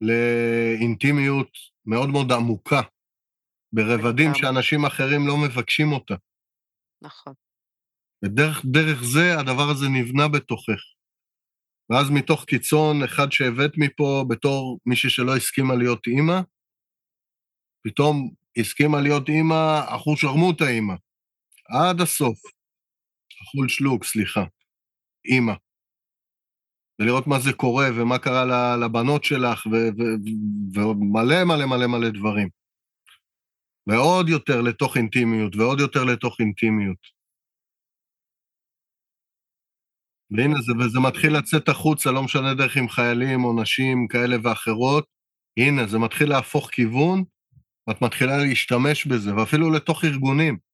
[0.00, 1.50] לאינטימיות
[1.86, 2.80] מאוד מאוד עמוקה,
[3.72, 6.14] ברבדים שאנשים אחרים לא מבקשים אותה.
[7.02, 7.34] נכון.
[8.24, 10.82] ודרך דרך זה הדבר הזה נבנה בתוכך.
[11.90, 16.40] ואז מתוך קיצון, אחד שהבאת מפה בתור מישהי שלא הסכימה להיות אימא,
[17.86, 20.94] פתאום הסכימה להיות אימא, אחוז שרמוטה אימא.
[21.68, 22.38] עד הסוף.
[23.42, 24.44] אחול שלוק, סליחה.
[25.24, 25.52] אימא.
[27.00, 29.66] ולראות מה זה קורה ומה קרה לבנות שלך,
[30.74, 32.48] ומלא מלא מלא מלא דברים.
[33.86, 37.18] ועוד יותר לתוך אינטימיות, ועוד יותר לתוך אינטימיות.
[40.30, 45.06] והנה זה, וזה מתחיל לצאת החוצה, לא משנה דרך עם חיילים או נשים כאלה ואחרות.
[45.56, 47.24] הנה, זה מתחיל להפוך כיוון,
[47.88, 50.67] ואת מתחילה להשתמש בזה, ואפילו לתוך ארגונים.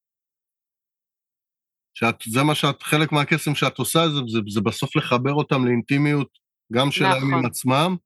[1.95, 6.29] שאת, זה מה שאת, חלק מהקסם שאת עושה, זה, זה, זה בסוף לחבר אותם לאינטימיות,
[6.73, 7.35] גם שלהם נכון.
[7.35, 7.97] עם עצמם,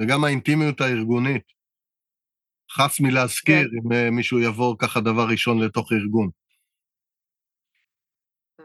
[0.00, 1.42] וגם האינטימיות הארגונית.
[2.70, 3.76] חס מלהזכיר כן.
[3.76, 6.30] אם uh, מישהו יבוא ככה דבר ראשון לתוך ארגון.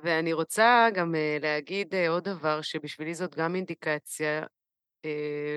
[0.03, 4.43] ואני רוצה גם uh, להגיד uh, עוד דבר, שבשבילי זאת גם אינדיקציה.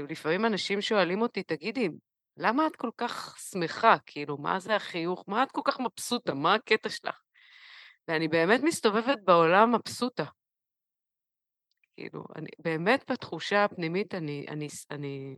[0.08, 1.88] לפעמים אנשים שואלים אותי, תגידי,
[2.36, 3.96] למה את כל כך שמחה?
[4.06, 5.24] כאילו, מה זה החיוך?
[5.28, 6.34] מה את כל כך מבסוטה?
[6.34, 7.20] מה הקטע שלך?
[8.09, 10.24] ואני באמת מסתובבת בעולם מבסוטה.
[11.97, 15.36] כאילו, אני באמת בתחושה הפנימית, אני, אני, אני,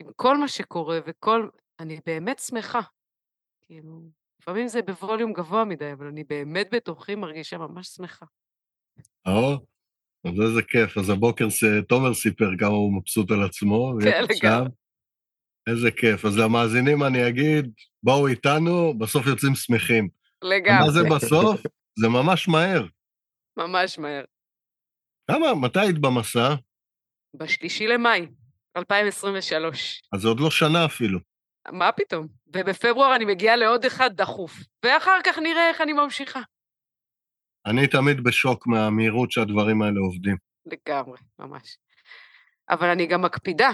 [0.00, 1.48] עם כל מה שקורה וכל,
[1.80, 2.80] אני באמת שמחה.
[3.66, 4.00] כאילו,
[4.40, 8.26] לפעמים זה בווליום גבוה מדי, אבל אני באמת בתוכי מרגישה ממש שמחה.
[9.26, 9.52] או,
[10.24, 10.98] אז איזה כיף.
[10.98, 11.46] אז הבוקר
[11.88, 13.94] תומר סיפר כמה הוא מבסוט על עצמו.
[14.02, 14.68] כן, לגמרי.
[15.66, 16.24] איזה כיף.
[16.24, 17.72] אז למאזינים אני אגיד,
[18.02, 20.08] בואו איתנו, בסוף יוצאים שמחים.
[20.44, 20.86] לגמרי.
[20.86, 21.60] מה זה בסוף?
[21.98, 22.86] זה ממש מהר.
[23.56, 24.24] ממש מהר.
[25.30, 26.54] כמה, מתי היית במסע?
[27.34, 28.26] בשלישי למאי,
[28.76, 30.02] 2023.
[30.12, 31.18] אז זה עוד לא שנה אפילו.
[31.72, 32.26] מה פתאום?
[32.46, 34.52] ובפברואר אני מגיעה לעוד אחד דחוף,
[34.84, 36.40] ואחר כך נראה איך אני ממשיכה.
[37.66, 40.36] אני תמיד בשוק מהמהירות שהדברים האלה עובדים.
[40.66, 41.76] לגמרי, ממש.
[42.70, 43.70] אבל אני גם מקפידה.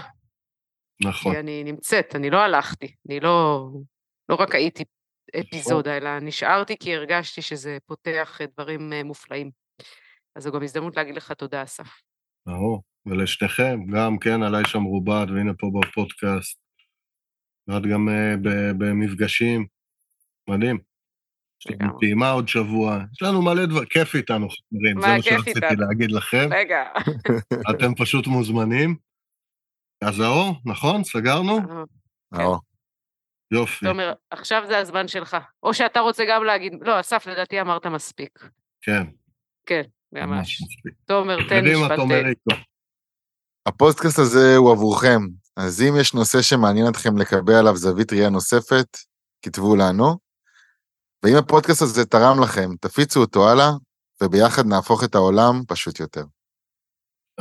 [1.05, 1.32] נכון.
[1.32, 3.68] כי אני נמצאת, אני לא הלכתי, אני לא...
[4.28, 4.84] לא רק הייתי
[5.40, 9.51] אפיזודה, אלא נשארתי כי הרגשתי שזה פותח דברים אה, מופלאים.
[10.36, 11.89] אז זו גם הזדמנות להגיד לך תודה, אסף.
[12.47, 16.59] ברור, ולשתיכם, גם כן עליי שם רובד, והנה פה בפודקאסט.
[17.69, 18.48] ואת גם uh,
[18.78, 19.66] במפגשים.
[20.48, 20.78] מדהים.
[21.61, 25.77] יש לנו טעימה עוד שבוע, יש לנו מלא דבר, כיף איתנו, חברים, זה מה שרציתי
[25.78, 26.48] להגיד לכם.
[26.51, 26.85] רגע.
[27.70, 28.97] אתם פשוט מוזמנים.
[30.05, 31.05] אז האור, נכון?
[31.05, 31.59] סגרנו?
[32.32, 32.59] האור.
[33.51, 33.86] יופי.
[33.86, 35.36] תומר, עכשיו זה הזמן שלך.
[35.62, 38.48] או שאתה רוצה גם להגיד, לא, אסף, לדעתי אמרת מספיק.
[39.66, 39.82] כן,
[40.12, 40.62] ממש.
[40.62, 40.94] מספיק.
[41.06, 41.98] תומר, תן משפט.
[42.27, 42.62] איתו.
[43.66, 45.20] הפודקאסט הזה הוא עבורכם,
[45.56, 48.86] אז אם יש נושא שמעניין אתכם לקבל עליו זווית ראייה נוספת,
[49.43, 50.18] כתבו לנו.
[51.22, 53.70] ואם הפודקאסט הזה תרם לכם, תפיצו אותו הלאה,
[54.22, 56.24] וביחד נהפוך את העולם פשוט יותר.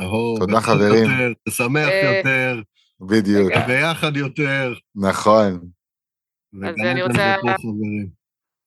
[0.00, 1.04] אהו, תודה, חברים.
[1.04, 2.62] יותר, תשמח אה, יותר,
[3.00, 3.52] בדיוק.
[3.66, 4.72] ביחד יותר.
[4.94, 5.60] נכון.
[6.54, 7.36] וגם אני רוצה-.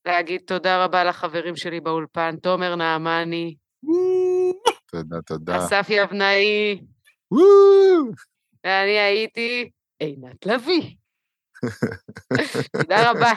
[0.06, 3.56] להגיד תודה רבה לחברים שלי באולפן, תומר נעמני,
[4.92, 5.58] תודה, תודה.
[5.58, 6.82] אסף יבנאי!
[8.64, 9.70] ואני הייתי
[10.00, 10.96] עינת לביא.
[12.82, 13.32] תודה רבה.